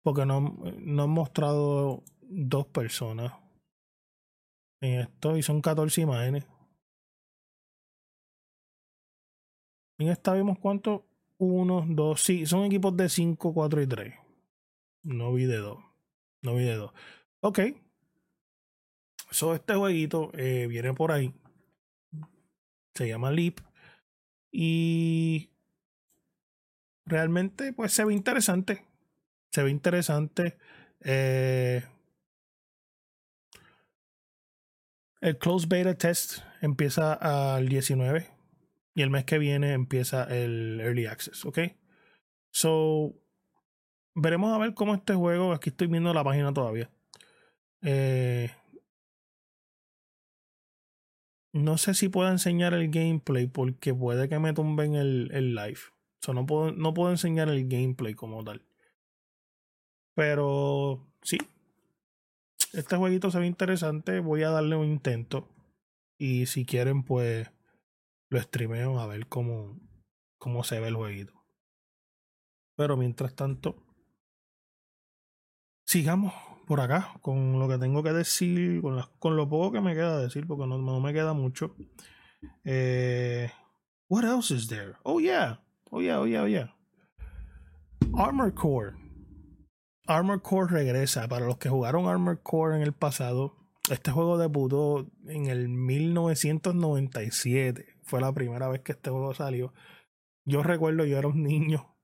Porque 0.02 0.24
no, 0.24 0.40
no 0.78 1.02
han 1.02 1.11
mostrado 1.11 2.04
dos 2.22 2.66
personas 2.68 3.35
en 4.81 5.00
esto 5.00 5.37
y 5.37 5.42
son 5.42 5.61
14 5.61 6.00
imágenes. 6.00 6.46
En 9.98 10.09
esta 10.09 10.33
vemos 10.33 10.59
cuánto. 10.59 11.04
Uno, 11.38 11.85
dos, 11.88 12.22
sí, 12.22 12.46
son 12.46 12.64
equipos 12.64 12.96
de 12.96 13.09
5, 13.09 13.55
4 13.55 13.83
y 13.83 13.87
3. 13.87 14.14
No 15.05 15.33
vi 15.33 15.44
de 15.46 15.59
2. 15.59 15.79
No 16.42 16.55
vi 16.57 16.64
de 16.64 16.74
2. 16.74 16.92
Ok. 17.40 17.61
So, 19.31 19.55
este 19.55 19.74
jueguito 19.74 20.33
eh, 20.35 20.66
viene 20.68 20.94
por 20.94 21.12
ahí. 21.12 21.33
Se 22.94 23.07
llama 23.07 23.31
Leap. 23.31 23.61
Y 24.51 25.51
realmente, 27.07 27.72
pues 27.72 27.92
se 27.92 28.05
ve 28.05 28.14
interesante. 28.14 28.85
Se 29.53 29.62
ve 29.62 29.70
interesante. 29.70 30.59
Eh, 31.05 31.85
el 35.20 35.38
Close 35.38 35.68
Beta 35.68 35.94
Test 35.94 36.40
empieza 36.61 37.12
al 37.14 37.68
19 37.68 38.38
y 38.98 39.02
el 39.02 39.11
mes 39.11 39.24
que 39.24 39.38
viene 39.38 39.74
empieza 39.74 40.24
el 40.24 40.80
Early 40.80 41.06
Access, 41.06 41.44
¿ok? 41.44 41.61
So, 42.50 43.14
veremos 44.16 44.52
a 44.52 44.58
ver 44.58 44.74
cómo 44.74 44.92
este 44.92 45.14
juego, 45.14 45.52
aquí 45.52 45.70
estoy 45.70 45.87
viendo 45.87 46.12
la 46.12 46.24
página 46.24 46.52
todavía. 46.52 46.90
Eh, 47.82 48.50
no 51.52 51.78
sé 51.78 51.94
si 51.94 52.08
puedo 52.08 52.28
enseñar 52.28 52.74
el 52.74 52.90
gameplay 52.90 53.46
porque 53.46 53.94
puede 53.94 54.28
que 54.28 54.40
me 54.40 54.52
tumben 54.52 54.96
el, 54.96 55.30
el 55.32 55.54
live. 55.54 55.78
So, 56.20 56.34
no, 56.34 56.44
puedo, 56.44 56.72
no 56.72 56.92
puedo 56.92 57.12
enseñar 57.12 57.48
el 57.50 57.68
gameplay 57.68 58.14
como 58.14 58.42
tal. 58.42 58.66
Pero 60.16 61.06
sí, 61.22 61.38
este 62.72 62.96
jueguito 62.96 63.30
se 63.30 63.38
ve 63.38 63.46
interesante. 63.46 64.18
Voy 64.18 64.42
a 64.42 64.50
darle 64.50 64.74
un 64.74 64.87
intento. 64.87 65.48
Y 66.18 66.46
si 66.46 66.64
quieren, 66.64 67.04
pues 67.04 67.48
lo 68.30 68.40
streameo 68.40 69.00
a 69.00 69.06
ver 69.06 69.26
cómo, 69.26 69.78
cómo 70.38 70.64
se 70.64 70.80
ve 70.80 70.88
el 70.88 70.96
jueguito. 70.96 71.32
Pero 72.76 72.96
mientras 72.96 73.34
tanto, 73.34 73.82
sigamos 75.84 76.32
por 76.66 76.80
acá 76.80 77.14
con 77.22 77.58
lo 77.58 77.68
que 77.68 77.78
tengo 77.78 78.02
que 78.02 78.12
decir, 78.12 78.80
con, 78.82 79.02
con 79.18 79.36
lo 79.36 79.48
poco 79.48 79.72
que 79.72 79.80
me 79.80 79.94
queda 79.94 80.20
decir, 80.20 80.46
porque 80.46 80.66
no, 80.66 80.78
no 80.78 81.00
me 81.00 81.12
queda 81.12 81.32
mucho. 81.32 81.74
Eh, 82.64 83.50
what 84.08 84.24
else 84.24 84.54
is 84.54 84.68
there? 84.68 84.94
Oh 85.02 85.18
yeah, 85.18 85.60
oh 85.90 86.00
yeah, 86.00 86.20
oh 86.20 86.26
yeah, 86.26 86.42
oh 86.42 86.46
yeah. 86.46 86.74
Armor 88.14 88.54
Core. 88.54 88.94
Armor 90.06 90.40
Core 90.42 90.70
regresa. 90.70 91.28
Para 91.28 91.46
los 91.46 91.58
que 91.58 91.68
jugaron 91.68 92.06
Armor 92.06 92.42
Core 92.42 92.76
en 92.76 92.82
el 92.82 92.92
pasado, 92.92 93.56
este 93.90 94.10
juego 94.10 94.38
debutó 94.38 95.10
en 95.26 95.46
el 95.46 95.68
1997. 95.68 97.97
Fue 98.08 98.22
la 98.22 98.32
primera 98.32 98.68
vez 98.68 98.80
que 98.80 98.92
este 98.92 99.10
juego 99.10 99.34
salió. 99.34 99.74
Yo 100.46 100.62
recuerdo, 100.62 101.04
yo 101.04 101.18
era 101.18 101.28
un 101.28 101.42
niño. 101.42 101.94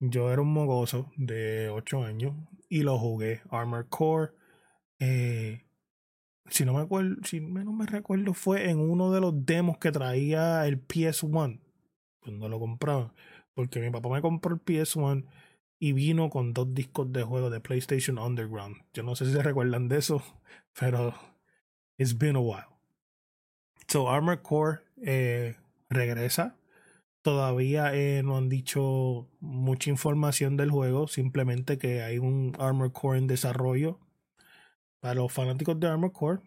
Yo 0.00 0.32
era 0.32 0.40
un 0.40 0.52
mogoso 0.54 1.12
de 1.16 1.68
8 1.68 2.02
años 2.02 2.34
y 2.70 2.82
lo 2.82 2.98
jugué. 2.98 3.42
Armor 3.50 3.88
Core. 3.90 4.32
Eh, 4.98 5.66
si 6.48 6.64
no 6.64 6.72
me 6.72 6.80
acuerdo, 6.80 7.16
si 7.24 7.40
no 7.40 7.72
me 7.72 7.84
recuerdo, 7.84 8.32
fue 8.32 8.70
en 8.70 8.80
uno 8.80 9.12
de 9.12 9.20
los 9.20 9.44
demos 9.44 9.76
que 9.76 9.92
traía 9.92 10.66
el 10.66 10.82
PS1. 10.82 11.60
Cuando 12.20 12.48
lo 12.48 12.58
compraba. 12.58 13.12
Porque 13.52 13.80
mi 13.80 13.90
papá 13.90 14.08
me 14.08 14.22
compró 14.22 14.54
el 14.54 14.64
PS1 14.64 15.26
y 15.78 15.92
vino 15.92 16.30
con 16.30 16.54
dos 16.54 16.72
discos 16.72 17.12
de 17.12 17.22
juego 17.22 17.50
de 17.50 17.60
PlayStation 17.60 18.18
Underground. 18.18 18.76
Yo 18.94 19.02
no 19.02 19.14
sé 19.14 19.26
si 19.26 19.32
se 19.32 19.42
recuerdan 19.42 19.88
de 19.88 19.98
eso, 19.98 20.22
pero 20.80 21.12
it's 21.98 22.16
been 22.16 22.36
a 22.36 22.40
while. 22.40 22.78
So 23.88 24.08
Armor 24.08 24.40
Core 24.40 24.87
eh, 25.04 25.56
regresa. 25.88 26.56
Todavía 27.22 27.94
eh, 27.94 28.22
no 28.22 28.36
han 28.36 28.48
dicho 28.48 29.28
mucha 29.40 29.90
información 29.90 30.56
del 30.56 30.70
juego, 30.70 31.08
simplemente 31.08 31.78
que 31.78 32.02
hay 32.02 32.18
un 32.18 32.54
Armor 32.58 32.92
Core 32.92 33.18
en 33.18 33.26
desarrollo. 33.26 33.98
Para 35.00 35.14
los 35.14 35.32
fanáticos 35.32 35.78
de 35.78 35.88
Armor 35.88 36.12
Core, 36.12 36.40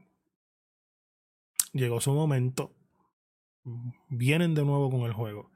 llegó 1.73 2.01
su 2.01 2.13
momento. 2.13 2.73
Vienen 4.09 4.55
de 4.55 4.65
nuevo 4.65 4.89
con 4.89 5.01
el 5.01 5.13
juego. 5.13 5.51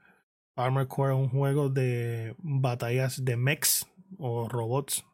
Armored 0.55 0.87
Core 0.87 1.13
es 1.13 1.19
un 1.19 1.29
juego 1.29 1.69
de 1.69 2.35
batallas 2.37 3.23
de 3.25 3.35
mechs 3.35 3.87
o 4.17 4.47
robots 4.47 5.05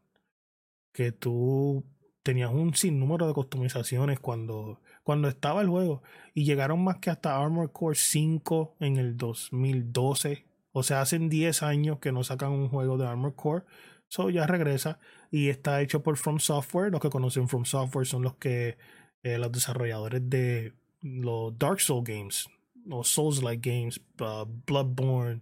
que 0.93 1.11
tú 1.11 1.83
tenías 2.21 2.51
un 2.51 2.75
sinnúmero 2.75 3.27
de 3.27 3.33
customizaciones 3.33 4.19
cuando, 4.19 4.79
cuando 5.03 5.27
estaba 5.27 5.61
el 5.61 5.69
juego 5.69 6.03
y 6.33 6.45
llegaron 6.45 6.83
más 6.83 6.97
que 6.97 7.09
hasta 7.09 7.37
Armored 7.41 7.71
Core 7.71 7.95
5 7.95 8.75
en 8.79 8.97
el 8.97 9.17
2012 9.17 10.45
o 10.71 10.83
sea 10.83 11.01
hacen 11.01 11.29
10 11.29 11.63
años 11.63 11.99
que 11.99 12.11
no 12.11 12.23
sacan 12.23 12.51
un 12.51 12.69
juego 12.69 12.97
de 12.97 13.07
Armored 13.07 13.35
Core 13.35 13.65
so 14.07 14.29
ya 14.29 14.47
regresa 14.47 14.99
y 15.31 15.49
está 15.49 15.81
hecho 15.81 16.03
por 16.03 16.17
From 16.17 16.39
Software 16.39 16.91
los 16.91 17.01
que 17.01 17.09
conocen 17.09 17.47
From 17.47 17.65
Software 17.65 18.05
son 18.05 18.23
los 18.23 18.35
que 18.35 18.77
eh, 19.23 19.37
los 19.37 19.51
desarrolladores 19.51 20.29
de 20.29 20.73
los 21.01 21.57
Dark 21.57 21.81
Souls 21.81 22.03
games 22.03 22.49
los 22.85 23.07
Souls-like 23.09 23.61
games, 23.61 24.01
uh, 24.19 24.45
Bloodborne, 24.65 25.41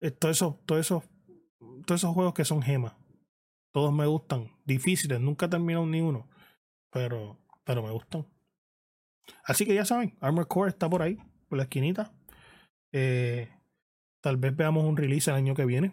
eh, 0.00 0.10
todos 0.10 0.36
esos, 0.36 0.66
todo 0.66 0.78
eso, 0.78 1.04
todos 1.86 2.00
esos 2.00 2.14
juegos 2.14 2.34
que 2.34 2.44
son 2.44 2.62
gemas. 2.62 2.94
Todos 3.72 3.92
me 3.92 4.06
gustan. 4.06 4.50
Difíciles, 4.64 5.20
nunca 5.20 5.46
he 5.46 5.48
terminado 5.48 5.86
ni 5.86 6.00
uno. 6.00 6.28
Pero, 6.90 7.38
pero 7.64 7.82
me 7.82 7.90
gustan. 7.90 8.26
Así 9.44 9.66
que 9.66 9.74
ya 9.74 9.84
saben, 9.84 10.16
Armor 10.20 10.48
Core 10.48 10.70
está 10.70 10.88
por 10.88 11.02
ahí, 11.02 11.18
por 11.48 11.58
la 11.58 11.64
esquinita. 11.64 12.12
Eh, 12.92 13.48
tal 14.20 14.36
vez 14.36 14.54
veamos 14.54 14.84
un 14.84 14.96
release 14.96 15.30
el 15.30 15.36
año 15.36 15.54
que 15.54 15.64
viene. 15.64 15.92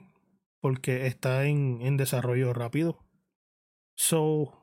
Porque 0.61 1.07
está 1.07 1.45
en, 1.45 1.79
en 1.81 1.95
desarrollo 1.95 2.53
rápido. 2.53 2.99
So, 3.95 4.53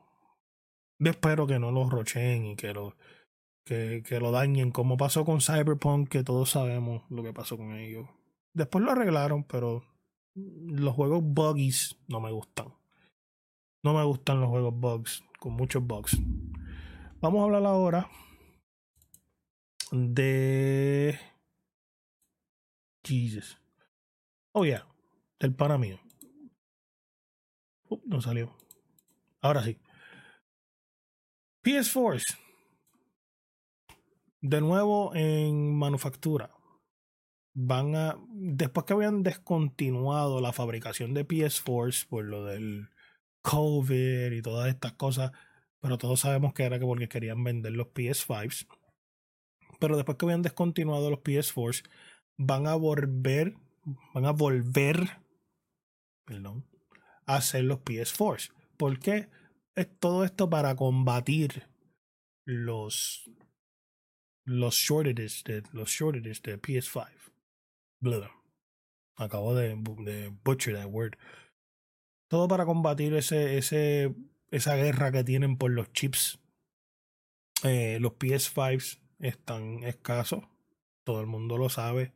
espero 0.99 1.47
que 1.47 1.57
no 1.57 1.71
los 1.71 1.89
rochen 1.89 2.45
y 2.45 2.55
que 2.55 2.73
lo, 2.73 2.95
que, 3.65 4.03
que 4.07 4.19
lo 4.19 4.31
dañen, 4.31 4.71
como 4.71 4.95
pasó 4.95 5.25
con 5.25 5.41
Cyberpunk, 5.41 6.07
que 6.09 6.23
todos 6.23 6.51
sabemos 6.51 7.03
lo 7.09 7.23
que 7.23 7.33
pasó 7.33 7.57
con 7.57 7.73
ellos. 7.73 8.07
Después 8.53 8.83
lo 8.83 8.91
arreglaron, 8.91 9.43
pero 9.43 9.83
los 10.35 10.93
juegos 10.93 11.23
buggies 11.23 11.97
no 12.07 12.19
me 12.19 12.31
gustan. 12.31 12.73
No 13.83 13.93
me 13.93 14.03
gustan 14.03 14.39
los 14.39 14.49
juegos 14.49 14.73
bugs, 14.75 15.23
con 15.39 15.53
muchos 15.53 15.83
bugs. 15.83 16.17
Vamos 17.21 17.41
a 17.41 17.43
hablar 17.45 17.65
ahora 17.65 18.07
de. 19.91 21.19
Jesus. 23.03 23.57
Oh, 24.51 24.65
yeah. 24.65 24.85
Del 25.39 25.53
pana 25.53 25.77
mío. 25.77 25.99
no 28.05 28.21
salió. 28.21 28.55
Ahora 29.41 29.63
sí. 29.63 29.77
PS4. 31.63 32.37
De 34.41 34.61
nuevo 34.61 35.15
en 35.15 35.77
manufactura. 35.77 36.51
Van 37.53 37.95
a. 37.95 38.17
Después 38.29 38.85
que 38.85 38.93
habían 38.93 39.23
descontinuado 39.23 40.41
la 40.41 40.53
fabricación 40.53 41.13
de 41.13 41.27
PS4 41.27 42.07
por 42.07 42.25
lo 42.25 42.45
del 42.45 42.89
COVID 43.41 44.31
y 44.31 44.41
todas 44.41 44.69
estas 44.69 44.93
cosas. 44.93 45.31
Pero 45.79 45.97
todos 45.97 46.19
sabemos 46.19 46.53
que 46.53 46.63
era 46.63 46.79
que 46.79 46.85
porque 46.85 47.07
querían 47.07 47.43
vender 47.43 47.73
los 47.73 47.87
PS5s. 47.87 48.67
Pero 49.79 49.95
después 49.95 50.17
que 50.17 50.25
habían 50.25 50.41
descontinuado 50.41 51.09
los 51.09 51.19
PS4s, 51.19 51.83
van 52.37 52.67
a 52.67 52.75
volver. 52.75 53.55
Van 54.13 54.25
a 54.25 54.31
volver. 54.31 55.21
Perdón. 56.25 56.65
A 57.25 57.35
hacer 57.35 57.63
los 57.63 57.79
PS4s. 57.79 58.51
¿Por 58.77 58.99
qué? 58.99 59.29
Es 59.75 59.87
todo 59.99 60.23
esto 60.23 60.49
para 60.49 60.75
combatir 60.75 61.67
los. 62.45 63.29
Los 64.45 64.75
shortages 64.75 65.43
de, 65.43 65.63
los 65.73 65.89
shortages 65.89 66.41
de 66.41 66.61
PS5. 66.61 67.09
Blah. 67.99 68.31
Acabo 69.17 69.55
de, 69.55 69.73
butcher 70.43 70.75
that 70.75 70.87
word. 70.89 71.17
Todo 72.29 72.47
para 72.47 72.65
combatir 72.65 73.13
ese, 73.15 73.57
ese, 73.57 74.15
esa 74.51 74.75
guerra 74.75 75.11
que 75.11 75.23
tienen 75.23 75.57
por 75.57 75.71
los 75.71 75.91
chips. 75.91 76.39
Eh, 77.63 77.97
los 77.99 78.13
PS5 78.13 78.99
están 79.19 79.83
escasos. 79.83 80.43
Todo 81.03 81.21
el 81.21 81.27
mundo 81.27 81.57
lo 81.57 81.69
sabe. 81.69 82.13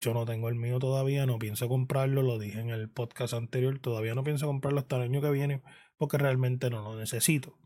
Yo 0.00 0.14
no 0.14 0.24
tengo 0.24 0.48
el 0.48 0.54
mío 0.54 0.78
todavía, 0.78 1.26
no 1.26 1.38
pienso 1.38 1.68
comprarlo, 1.68 2.22
lo 2.22 2.38
dije 2.38 2.60
en 2.60 2.70
el 2.70 2.88
podcast 2.88 3.34
anterior, 3.34 3.78
todavía 3.80 4.14
no 4.14 4.24
pienso 4.24 4.46
comprarlo 4.46 4.80
hasta 4.80 4.96
el 4.96 5.02
año 5.02 5.20
que 5.20 5.30
viene 5.30 5.62
porque 5.98 6.16
realmente 6.16 6.70
no 6.70 6.82
lo 6.82 6.96
necesito. 6.96 7.58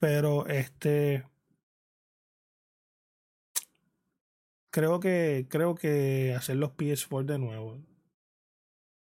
Pero 0.00 0.46
este 0.48 1.24
creo 4.72 4.98
que 4.98 5.46
creo 5.48 5.76
que 5.76 6.34
hacer 6.36 6.56
los 6.56 6.70
PS4 6.72 7.24
de 7.26 7.38
nuevo 7.38 7.78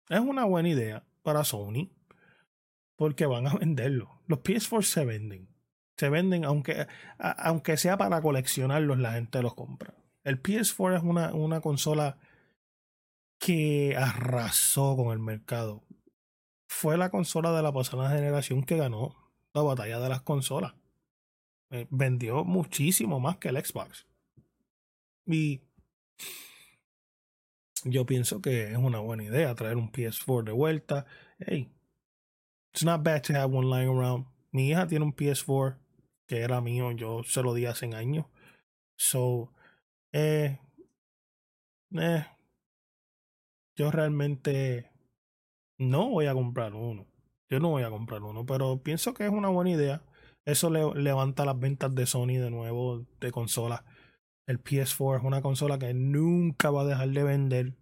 es 0.10 0.20
una 0.20 0.46
buena 0.46 0.70
idea 0.70 1.06
para 1.22 1.44
Sony 1.44 1.92
porque 2.96 3.26
van 3.26 3.48
a 3.48 3.54
venderlo. 3.60 4.22
Los 4.28 4.40
PS4 4.40 4.82
se 4.82 5.06
venden. 5.06 5.57
Se 5.98 6.10
venden 6.10 6.46
aunque, 6.46 6.88
aunque 7.18 7.78
sea 7.78 7.98
para 7.98 8.22
coleccionarlos, 8.22 9.00
la 9.00 9.14
gente 9.14 9.42
los 9.42 9.56
compra. 9.56 9.96
El 10.24 10.42
PS4 10.42 10.98
es 10.98 11.04
una, 11.04 11.34
una 11.34 11.62
consola 11.62 12.18
que 13.40 13.96
arrasó 13.98 14.96
con 14.96 15.12
el 15.12 15.20
mercado. 15.20 15.84
Fue 16.68 16.98
la 16.98 17.10
consola 17.10 17.52
de 17.52 17.64
la 17.64 17.72
pasada 17.72 18.10
generación 18.10 18.64
que 18.64 18.78
ganó 18.78 19.16
la 19.54 19.62
batalla 19.62 20.00
de 20.00 20.10
las 20.10 20.22
consolas. 20.22 20.76
Eh, 21.72 21.88
vendió 21.90 22.44
muchísimo 22.44 23.20
más 23.20 23.38
que 23.38 23.50
el 23.50 23.64
Xbox. 23.64 24.06
Y 25.26 25.62
yo 27.84 28.06
pienso 28.06 28.42
que 28.42 28.72
es 28.72 28.78
una 28.78 29.00
buena 29.00 29.24
idea 29.24 29.56
traer 29.56 29.78
un 29.78 29.92
PS4 29.92 30.44
de 30.44 30.52
vuelta. 30.52 31.06
Hey, 31.40 31.72
it's 32.74 32.84
not 32.84 33.04
bad 33.04 33.24
to 33.24 33.34
have 33.34 33.54
one 33.54 33.68
lying 33.68 33.90
around. 33.90 34.28
Mi 34.52 34.70
hija 34.70 34.88
tiene 34.88 35.06
un 35.06 35.16
PS4 35.16 35.78
que 36.28 36.42
era 36.42 36.62
mío, 36.62 36.92
yo 36.92 37.24
se 37.24 37.42
lo 37.44 37.54
di 37.54 37.66
hace 37.66 37.88
años. 37.96 38.26
So, 38.98 39.54
eh, 40.12 40.60
eh, 41.98 42.26
yo 43.76 43.92
realmente 43.92 44.92
no 45.78 46.10
voy 46.10 46.28
a 46.28 46.34
comprar 46.34 46.74
uno. 46.74 47.08
Yo 47.50 47.60
no 47.60 47.70
voy 47.70 47.84
a 47.84 47.90
comprar 47.90 48.24
uno, 48.24 48.46
pero 48.46 48.82
pienso 48.84 49.14
que 49.14 49.26
es 49.26 49.32
una 49.32 49.50
buena 49.50 49.72
idea. 49.72 50.04
Eso 50.46 50.70
le, 50.70 50.84
levanta 51.02 51.46
las 51.46 51.60
ventas 51.60 51.94
de 51.96 52.06
Sony 52.06 52.38
de 52.40 52.52
nuevo 52.52 53.06
de 53.20 53.32
consolas 53.32 53.84
el 54.48 54.64
PS4 54.64 55.18
es 55.18 55.24
una 55.24 55.42
consola 55.42 55.78
que 55.78 55.94
nunca 55.94 56.72
va 56.72 56.82
a 56.82 56.86
dejar 56.86 57.10
de 57.10 57.24
vender. 57.24 57.74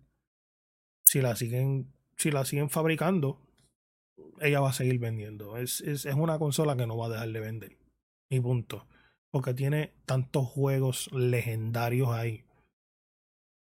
Si 1.06 1.22
la 1.22 1.36
siguen, 1.36 1.94
si 2.18 2.32
la 2.32 2.44
siguen 2.44 2.72
fabricando, 2.72 3.40
ella 4.42 4.60
va 4.60 4.70
a 4.70 4.74
seguir 4.74 5.00
vendiendo. 5.00 5.58
Es, 5.58 5.82
es, 5.82 6.06
es 6.06 6.16
una 6.16 6.40
consola 6.40 6.76
que 6.76 6.88
no 6.88 6.98
va 6.98 7.06
a 7.06 7.10
dejar 7.10 7.30
de 7.30 7.40
vender. 7.40 7.78
Y 8.30 8.40
punto. 8.40 8.88
Porque 9.32 9.54
tiene 9.54 9.94
tantos 10.06 10.48
juegos 10.48 11.12
legendarios 11.12 12.10
ahí. 12.10 12.46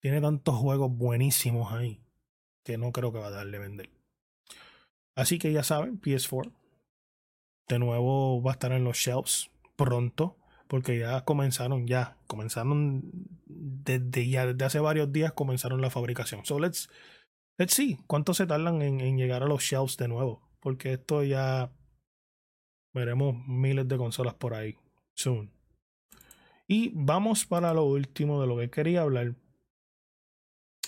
Tiene 0.02 0.22
tantos 0.22 0.56
juegos 0.56 0.92
buenísimos 0.96 1.74
ahí. 1.74 2.02
Que 2.64 2.78
no 2.78 2.92
creo 2.92 3.12
que 3.12 3.20
va 3.20 3.28
a 3.28 3.32
dejar 3.32 3.48
de 3.48 3.60
vender. 3.60 3.90
Así 5.16 5.40
que 5.40 5.52
ya 5.52 5.64
saben, 5.64 6.00
PS4. 6.00 6.52
De 7.68 7.80
nuevo 7.80 8.42
va 8.42 8.52
a 8.52 8.54
estar 8.54 8.72
en 8.72 8.84
los 8.84 8.98
shelves 8.98 9.50
pronto 9.76 10.38
porque 10.68 11.00
ya 11.00 11.24
comenzaron, 11.26 11.88
ya 11.88 12.18
comenzaron 12.28 13.04
desde 13.46 14.28
ya 14.28 14.48
desde 14.48 14.66
hace 14.66 14.80
varios 14.80 15.12
días 15.12 15.34
comenzaron 15.34 15.82
la 15.82 15.90
fabricación. 15.90 16.46
So 16.46 16.60
let's 16.60 16.90
let's 17.58 17.74
see 17.74 17.98
cuánto 18.08 18.34
se 18.34 18.48
tardan 18.48 18.82
en 18.82 19.18
llegar 19.18 19.44
a 19.44 19.48
los 19.48 19.64
shelves 19.64 19.98
de 19.98 20.08
nuevo, 20.08 20.42
porque 20.60 20.94
esto 20.94 21.24
ya 21.24 21.72
veremos 22.96 23.36
miles 23.48 23.88
de 23.88 23.98
consolas 23.98 24.34
por 24.34 24.56
ahí 24.56 24.76
soon. 25.14 25.52
Y 26.68 26.92
vamos 26.96 27.46
para 27.46 27.76
lo 27.76 27.84
último 27.84 28.42
de 28.42 28.48
lo 28.48 28.58
que 28.58 28.72
quería 28.72 29.02
hablar. 29.02 29.36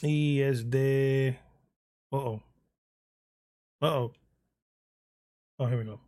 Y 0.01 0.39
es 0.39 0.71
de. 0.71 1.39
Uh 2.09 2.17
oh. 2.17 2.43
Uh 3.81 3.85
oh. 3.85 4.13
Oh, 5.59 5.67
here 5.67 5.77
we 5.77 5.85
go. 5.85 6.01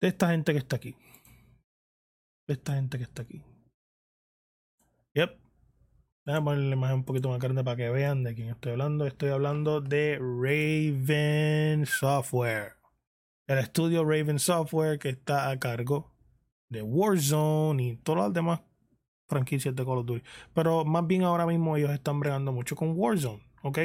De 0.00 0.08
esta 0.08 0.30
gente 0.30 0.52
que 0.52 0.58
está 0.58 0.76
aquí 0.76 0.94
esta 2.52 2.74
gente 2.74 2.98
que 2.98 3.04
está 3.04 3.22
aquí. 3.22 3.42
Yep. 5.14 5.38
Déjame 6.26 6.44
ponerle 6.44 6.76
más 6.76 6.92
un 6.92 7.04
poquito 7.04 7.28
más 7.28 7.38
grande 7.38 7.62
para 7.62 7.76
que 7.76 7.90
vean 7.90 8.24
de 8.24 8.34
quién 8.34 8.48
estoy 8.48 8.72
hablando. 8.72 9.06
Estoy 9.06 9.30
hablando 9.30 9.80
de 9.80 10.18
Raven 10.18 11.86
Software. 11.86 12.83
El 13.46 13.58
estudio 13.58 14.04
Raven 14.04 14.38
Software 14.38 14.98
que 14.98 15.10
está 15.10 15.50
a 15.50 15.58
cargo 15.58 16.10
de 16.70 16.80
Warzone 16.80 17.82
y 17.82 17.96
todas 17.96 18.24
las 18.24 18.32
demás 18.32 18.60
franquicias 19.28 19.76
de 19.76 19.84
Call 19.84 19.98
of 19.98 20.06
Duty. 20.06 20.22
Pero 20.54 20.86
más 20.86 21.06
bien 21.06 21.24
ahora 21.24 21.44
mismo 21.44 21.76
ellos 21.76 21.90
están 21.90 22.20
bregando 22.20 22.52
mucho 22.52 22.74
con 22.74 22.92
Warzone. 22.96 23.42
¿Ok? 23.62 23.78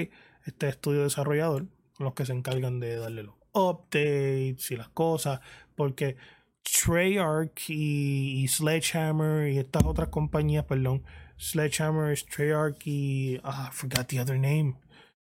Este 0.46 0.70
estudio 0.70 1.04
desarrollador, 1.04 1.68
los 1.98 2.14
que 2.14 2.26
se 2.26 2.32
encargan 2.32 2.80
de 2.80 2.96
darle 2.96 3.24
los 3.24 3.36
updates 3.54 4.72
y 4.72 4.78
las 4.78 4.90
cosas. 4.90 5.42
Porque 5.76 6.16
Treyarch 6.64 7.70
y, 7.70 8.48
Sledgehammer 8.48 9.52
y 9.52 9.58
estas 9.58 9.84
otras 9.84 10.08
compañías, 10.08 10.64
perdón, 10.64 11.04
Sledgehammer, 11.38 12.18
Treyarch 12.24 12.88
y. 12.88 13.42
Ah, 13.44 13.70
I 13.70 13.76
forgot 13.76 14.08
the 14.08 14.22
other 14.22 14.38
name. 14.38 14.76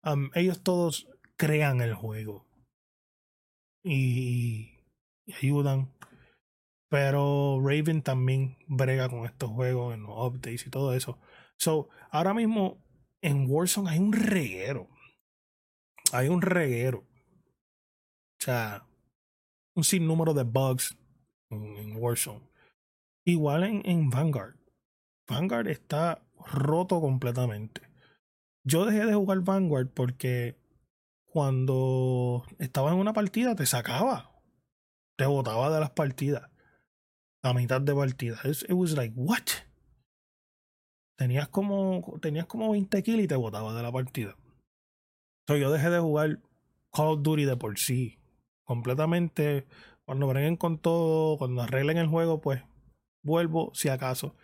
Um, 0.04 0.30
ellos 0.36 0.62
todos 0.62 1.08
crean 1.38 1.82
el 1.82 1.96
juego 1.96 2.51
y, 3.84 4.72
ayudan. 5.42 5.94
Pero 6.90 7.60
Raven 7.64 8.02
también 8.02 8.58
brega 8.68 9.08
con 9.10 9.26
estos 9.26 9.50
juegos 9.52 9.94
en 9.94 10.04
los 10.04 10.12
updates 10.12 10.68
y 10.68 10.70
todo 10.70 10.94
eso. 10.94 11.18
So, 11.58 11.90
ahora 12.10 12.34
mismo 12.34 12.84
en 13.22 13.46
Warzone 13.50 13.90
hay 13.90 14.00
un 14.00 14.12
reguero. 14.12 14.90
Hay 16.12 16.28
un 16.28 16.42
reguero. 16.42 17.00
O 17.00 18.44
sea, 18.44 18.86
un 19.76 19.84
sinnúmero 19.84 20.34
de 20.34 20.44
bugs 20.44 20.98
en, 21.50 21.96
Warzone. 21.96 22.50
Igual 23.24 23.64
en 23.64 24.10
Vanguard. 24.10 24.56
Vanguard 25.28 25.68
está 25.70 26.22
roto 26.46 27.00
completamente. 27.00 27.82
Yo 28.64 28.86
dejé 28.86 29.06
de 29.06 29.14
jugar 29.14 29.40
Vanguard 29.42 29.90
porque 29.90 30.61
cuando 31.32 32.44
estaba 32.60 32.92
en 32.92 32.98
una 32.98 33.14
partida 33.14 33.56
te 33.56 33.66
sacaba. 33.66 34.32
Te 35.18 35.26
botaba 35.26 35.74
de 35.74 35.80
las 35.80 35.92
partidas. 35.92 36.50
A 37.44 37.54
mitad 37.54 37.82
de 37.82 37.96
partida. 37.96 38.40
It 38.44 38.72
was 38.72 38.94
like, 38.94 39.14
what? 39.16 39.48
Tenías 41.18 41.48
como, 41.48 42.20
tenías 42.22 42.46
como 42.46 42.72
20 42.72 43.04
kills 43.04 43.24
y 43.24 43.28
te 43.28 43.36
botaba 43.36 43.74
de 43.74 43.84
la 43.84 43.92
partida. 43.92 44.36
Entonces 45.44 45.62
yo 45.62 45.72
dejé 45.72 45.90
de 45.90 46.00
jugar 46.00 46.40
Call 46.92 47.08
of 47.08 47.22
Duty 47.22 47.46
de 47.46 47.58
por 47.58 47.78
sí. 47.80 48.20
Completamente 48.66 49.66
cuando 50.06 50.28
breguen 50.28 50.58
con 50.58 50.78
todo, 50.78 51.38
cuando 51.38 51.62
arreglen 51.62 51.98
el 51.98 52.08
juego, 52.08 52.42
pues 52.42 52.64
Vuelvo 53.24 53.72
si 53.74 53.90
acaso. 53.90 54.36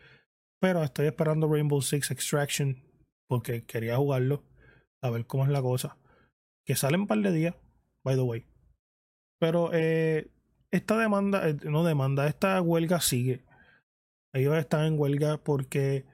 Pero 0.59 0.83
estoy 0.83 1.07
esperando 1.07 1.51
Rainbow 1.51 1.81
Six 1.81 2.11
Extraction 2.11 2.83
porque 3.27 3.63
quería 3.65 3.97
jugarlo, 3.97 4.43
a 5.01 5.09
ver 5.09 5.25
cómo 5.25 5.43
es 5.43 5.49
la 5.49 5.61
cosa. 5.61 5.97
Que 6.67 6.75
sale 6.75 6.97
un 6.97 7.07
par 7.07 7.19
de 7.19 7.31
días, 7.31 7.55
by 8.03 8.15
the 8.15 8.21
way. 8.21 8.45
Pero 9.39 9.69
eh, 9.73 10.29
esta 10.69 10.97
demanda, 10.97 11.47
eh, 11.47 11.57
no 11.63 11.85
demanda, 11.85 12.27
esta 12.27 12.61
huelga 12.61 12.99
sigue. 12.99 13.45
Ellos 14.33 14.57
están 14.57 14.85
en 14.85 14.99
huelga 14.99 15.37
porque 15.37 16.05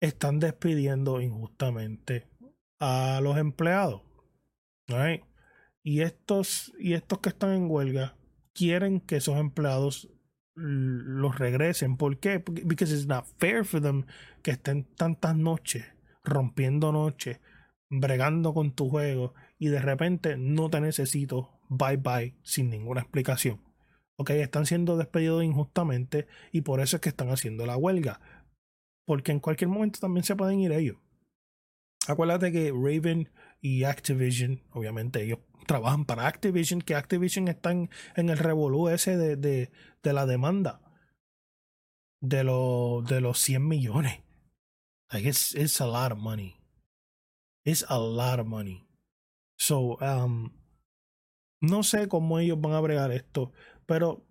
están 0.00 0.40
despidiendo 0.40 1.20
injustamente 1.20 2.26
a 2.78 3.20
los 3.22 3.36
empleados. 3.36 4.00
Y 5.82 6.00
estos, 6.00 6.72
y 6.78 6.94
estos 6.94 7.18
que 7.18 7.28
están 7.28 7.52
en 7.52 7.70
huelga 7.70 8.16
quieren 8.54 8.98
que 9.00 9.16
esos 9.16 9.36
empleados 9.36 10.08
los 10.54 11.38
regresen. 11.38 11.98
¿Por 11.98 12.18
qué? 12.18 12.40
Porque 12.40 12.84
it's 12.84 13.06
not 13.06 13.26
fair 13.38 13.64
for 13.64 13.80
them 13.80 14.06
que 14.42 14.52
estén 14.52 14.84
tantas 14.96 15.36
noches, 15.36 15.84
rompiendo 16.24 16.92
noches, 16.92 17.40
bregando 17.90 18.52
con 18.54 18.72
tu 18.74 18.88
juego 18.88 19.34
y 19.60 19.68
de 19.68 19.78
repente 19.78 20.36
no 20.38 20.70
te 20.70 20.80
necesito, 20.80 21.50
bye 21.68 21.98
bye, 21.98 22.34
sin 22.42 22.70
ninguna 22.70 23.02
explicación. 23.02 23.60
Ok, 24.16 24.30
están 24.30 24.64
siendo 24.64 24.96
despedidos 24.96 25.44
injustamente 25.44 26.26
y 26.50 26.62
por 26.62 26.80
eso 26.80 26.96
es 26.96 27.02
que 27.02 27.10
están 27.10 27.28
haciendo 27.28 27.66
la 27.66 27.76
huelga. 27.76 28.20
Porque 29.04 29.32
en 29.32 29.40
cualquier 29.40 29.68
momento 29.68 30.00
también 30.00 30.24
se 30.24 30.34
pueden 30.34 30.60
ir 30.60 30.72
ellos. 30.72 30.96
Acuérdate 32.08 32.52
que 32.52 32.72
Raven 32.72 33.28
y 33.60 33.84
Activision, 33.84 34.62
obviamente 34.72 35.22
ellos 35.22 35.40
trabajan 35.66 36.06
para 36.06 36.26
Activision, 36.26 36.80
que 36.80 36.94
Activision 36.94 37.48
está 37.48 37.70
en, 37.70 37.90
el 38.16 38.38
revolú 38.38 38.88
ese 38.88 39.18
de, 39.18 39.36
de, 39.36 39.70
de, 40.02 40.12
la 40.14 40.24
demanda 40.24 40.80
de, 42.22 42.44
lo, 42.44 43.02
de 43.06 43.20
los 43.20 43.38
100 43.40 43.68
millones. 43.68 44.20
Like 45.12 45.28
it's, 45.28 45.54
it's 45.54 45.80
a 45.82 45.86
lot 45.86 46.12
of 46.12 46.18
money. 46.18 46.56
It's 47.64 47.84
a 47.90 47.98
lot 47.98 48.40
of 48.40 48.46
money. 48.46 48.89
So, 49.60 49.98
um, 50.00 50.50
no 51.60 51.82
sé 51.82 52.08
cómo 52.08 52.38
ellos 52.38 52.58
van 52.58 52.72
a 52.72 52.80
bregar 52.80 53.12
esto, 53.12 53.52
pero 53.84 54.26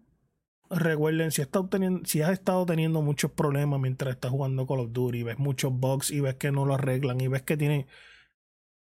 recuerden, 0.71 1.32
si, 1.32 1.41
has 1.43 2.32
estado 2.32 2.65
teniendo 2.65 3.03
muchos 3.03 3.32
problemas 3.34 3.80
mientras 3.80 4.15
estás 4.15 4.32
jugando 4.32 4.65
Call 4.65 4.80
of 4.80 4.91
Duty, 4.91 5.21
ves 5.21 5.38
muchos 5.38 5.71
bugs 5.71 6.09
y 6.09 6.19
ves 6.19 6.36
que 6.38 6.51
no 6.51 6.65
lo 6.65 6.73
arreglan 6.73 7.21
y 7.21 7.27
ves 7.27 7.43
que 7.43 7.57
tienen... 7.57 7.86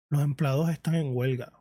Los 0.08 0.22
empleados 0.22 0.70
están 0.70 0.94
en 0.94 1.14
huelga 1.14 1.52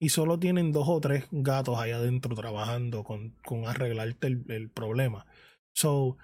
y 0.00 0.08
solo 0.08 0.38
tienen 0.38 0.72
dos 0.72 0.88
o 0.88 0.98
tres 0.98 1.26
gatos 1.30 1.78
ahí 1.78 1.90
adentro 1.90 2.34
trabajando 2.34 3.04
con, 3.04 3.36
con 3.44 3.66
arreglarte 3.66 4.28
el, 4.28 4.70
problema. 4.70 5.26
So, 5.74 6.16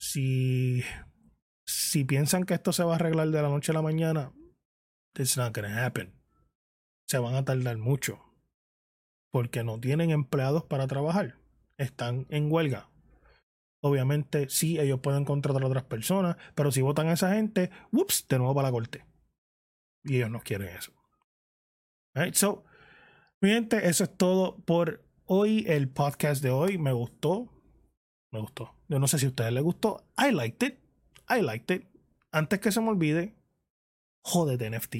si, 0.00 0.82
si 1.66 2.04
piensan 2.04 2.44
que 2.44 2.54
esto 2.54 2.72
se 2.72 2.84
va 2.84 2.92
a 2.92 2.96
arreglar 2.96 3.28
de 3.28 3.42
la 3.42 3.50
noche 3.50 3.72
a 3.72 3.74
la 3.74 3.82
mañana, 3.82 4.32
it's 5.18 5.36
not 5.36 5.54
gonna 5.54 5.84
happen. 5.84 6.12
Se 7.08 7.18
van 7.18 7.34
a 7.34 7.44
tardar 7.44 7.76
mucho. 7.78 8.20
Porque 9.30 9.64
no 9.64 9.78
tienen 9.80 10.10
empleados 10.10 10.64
para 10.64 10.86
trabajar. 10.86 11.36
Están 11.78 12.26
en 12.30 12.50
huelga. 12.50 12.88
Obviamente, 13.82 14.48
sí, 14.48 14.78
ellos 14.78 15.00
pueden 15.00 15.24
contratar 15.24 15.62
a 15.62 15.66
otras 15.66 15.84
personas, 15.84 16.36
pero 16.54 16.72
si 16.72 16.80
votan 16.80 17.08
a 17.08 17.12
esa 17.12 17.34
gente, 17.34 17.70
whoops, 17.92 18.26
de 18.28 18.38
nuevo 18.38 18.54
para 18.54 18.68
la 18.68 18.72
corte. 18.72 19.04
Y 20.02 20.16
ellos 20.16 20.30
no 20.30 20.40
quieren 20.40 20.68
eso. 20.68 20.92
Right, 22.14 22.34
so, 22.34 22.64
mi 23.40 23.50
gente, 23.50 23.88
eso 23.88 24.04
es 24.04 24.16
todo 24.16 24.56
por 24.56 25.04
hoy. 25.26 25.64
El 25.68 25.88
podcast 25.88 26.42
de 26.42 26.50
hoy 26.50 26.78
me 26.78 26.92
gustó. 26.92 27.52
Me 28.32 28.40
gustó. 28.40 28.74
Yo 28.88 28.98
no 28.98 29.06
sé 29.06 29.18
si 29.18 29.26
a 29.26 29.28
ustedes 29.28 29.52
les 29.52 29.62
gustó. 29.62 30.04
I 30.16 30.32
liked 30.32 30.66
it. 30.66 30.78
I 31.28 31.42
liked 31.42 31.74
it. 31.74 31.86
Antes 32.32 32.60
que 32.60 32.72
se 32.72 32.80
me 32.80 32.88
olvide, 32.88 33.34
jódete 34.26 34.68
NFT. 34.68 34.96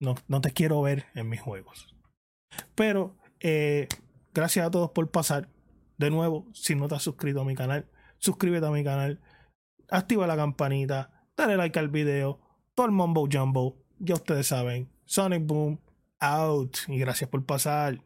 No, 0.00 0.16
no 0.28 0.42
te 0.42 0.52
quiero 0.52 0.82
ver 0.82 1.06
en 1.14 1.30
mis 1.30 1.40
juegos. 1.40 1.96
Pero, 2.74 3.16
eh, 3.40 3.88
gracias 4.34 4.66
a 4.66 4.70
todos 4.70 4.90
por 4.90 5.10
pasar. 5.10 5.48
De 5.96 6.10
nuevo, 6.10 6.46
si 6.52 6.74
no 6.74 6.86
te 6.86 6.94
has 6.94 7.02
suscrito 7.02 7.40
a 7.40 7.44
mi 7.46 7.54
canal, 7.54 7.88
suscríbete 8.18 8.66
a 8.66 8.70
mi 8.70 8.84
canal. 8.84 9.20
Activa 9.90 10.26
la 10.26 10.36
campanita. 10.36 11.10
Dale 11.36 11.56
like 11.56 11.78
al 11.78 11.88
video. 11.88 12.38
Todo 12.74 12.86
el 12.86 12.92
mumbo 12.92 13.26
jumbo. 13.32 13.78
Ya 13.98 14.14
ustedes 14.14 14.48
saben. 14.48 14.90
Sonic 15.06 15.46
Boom 15.46 15.80
out. 16.20 16.76
Y 16.88 16.98
gracias 16.98 17.30
por 17.30 17.46
pasar. 17.46 18.02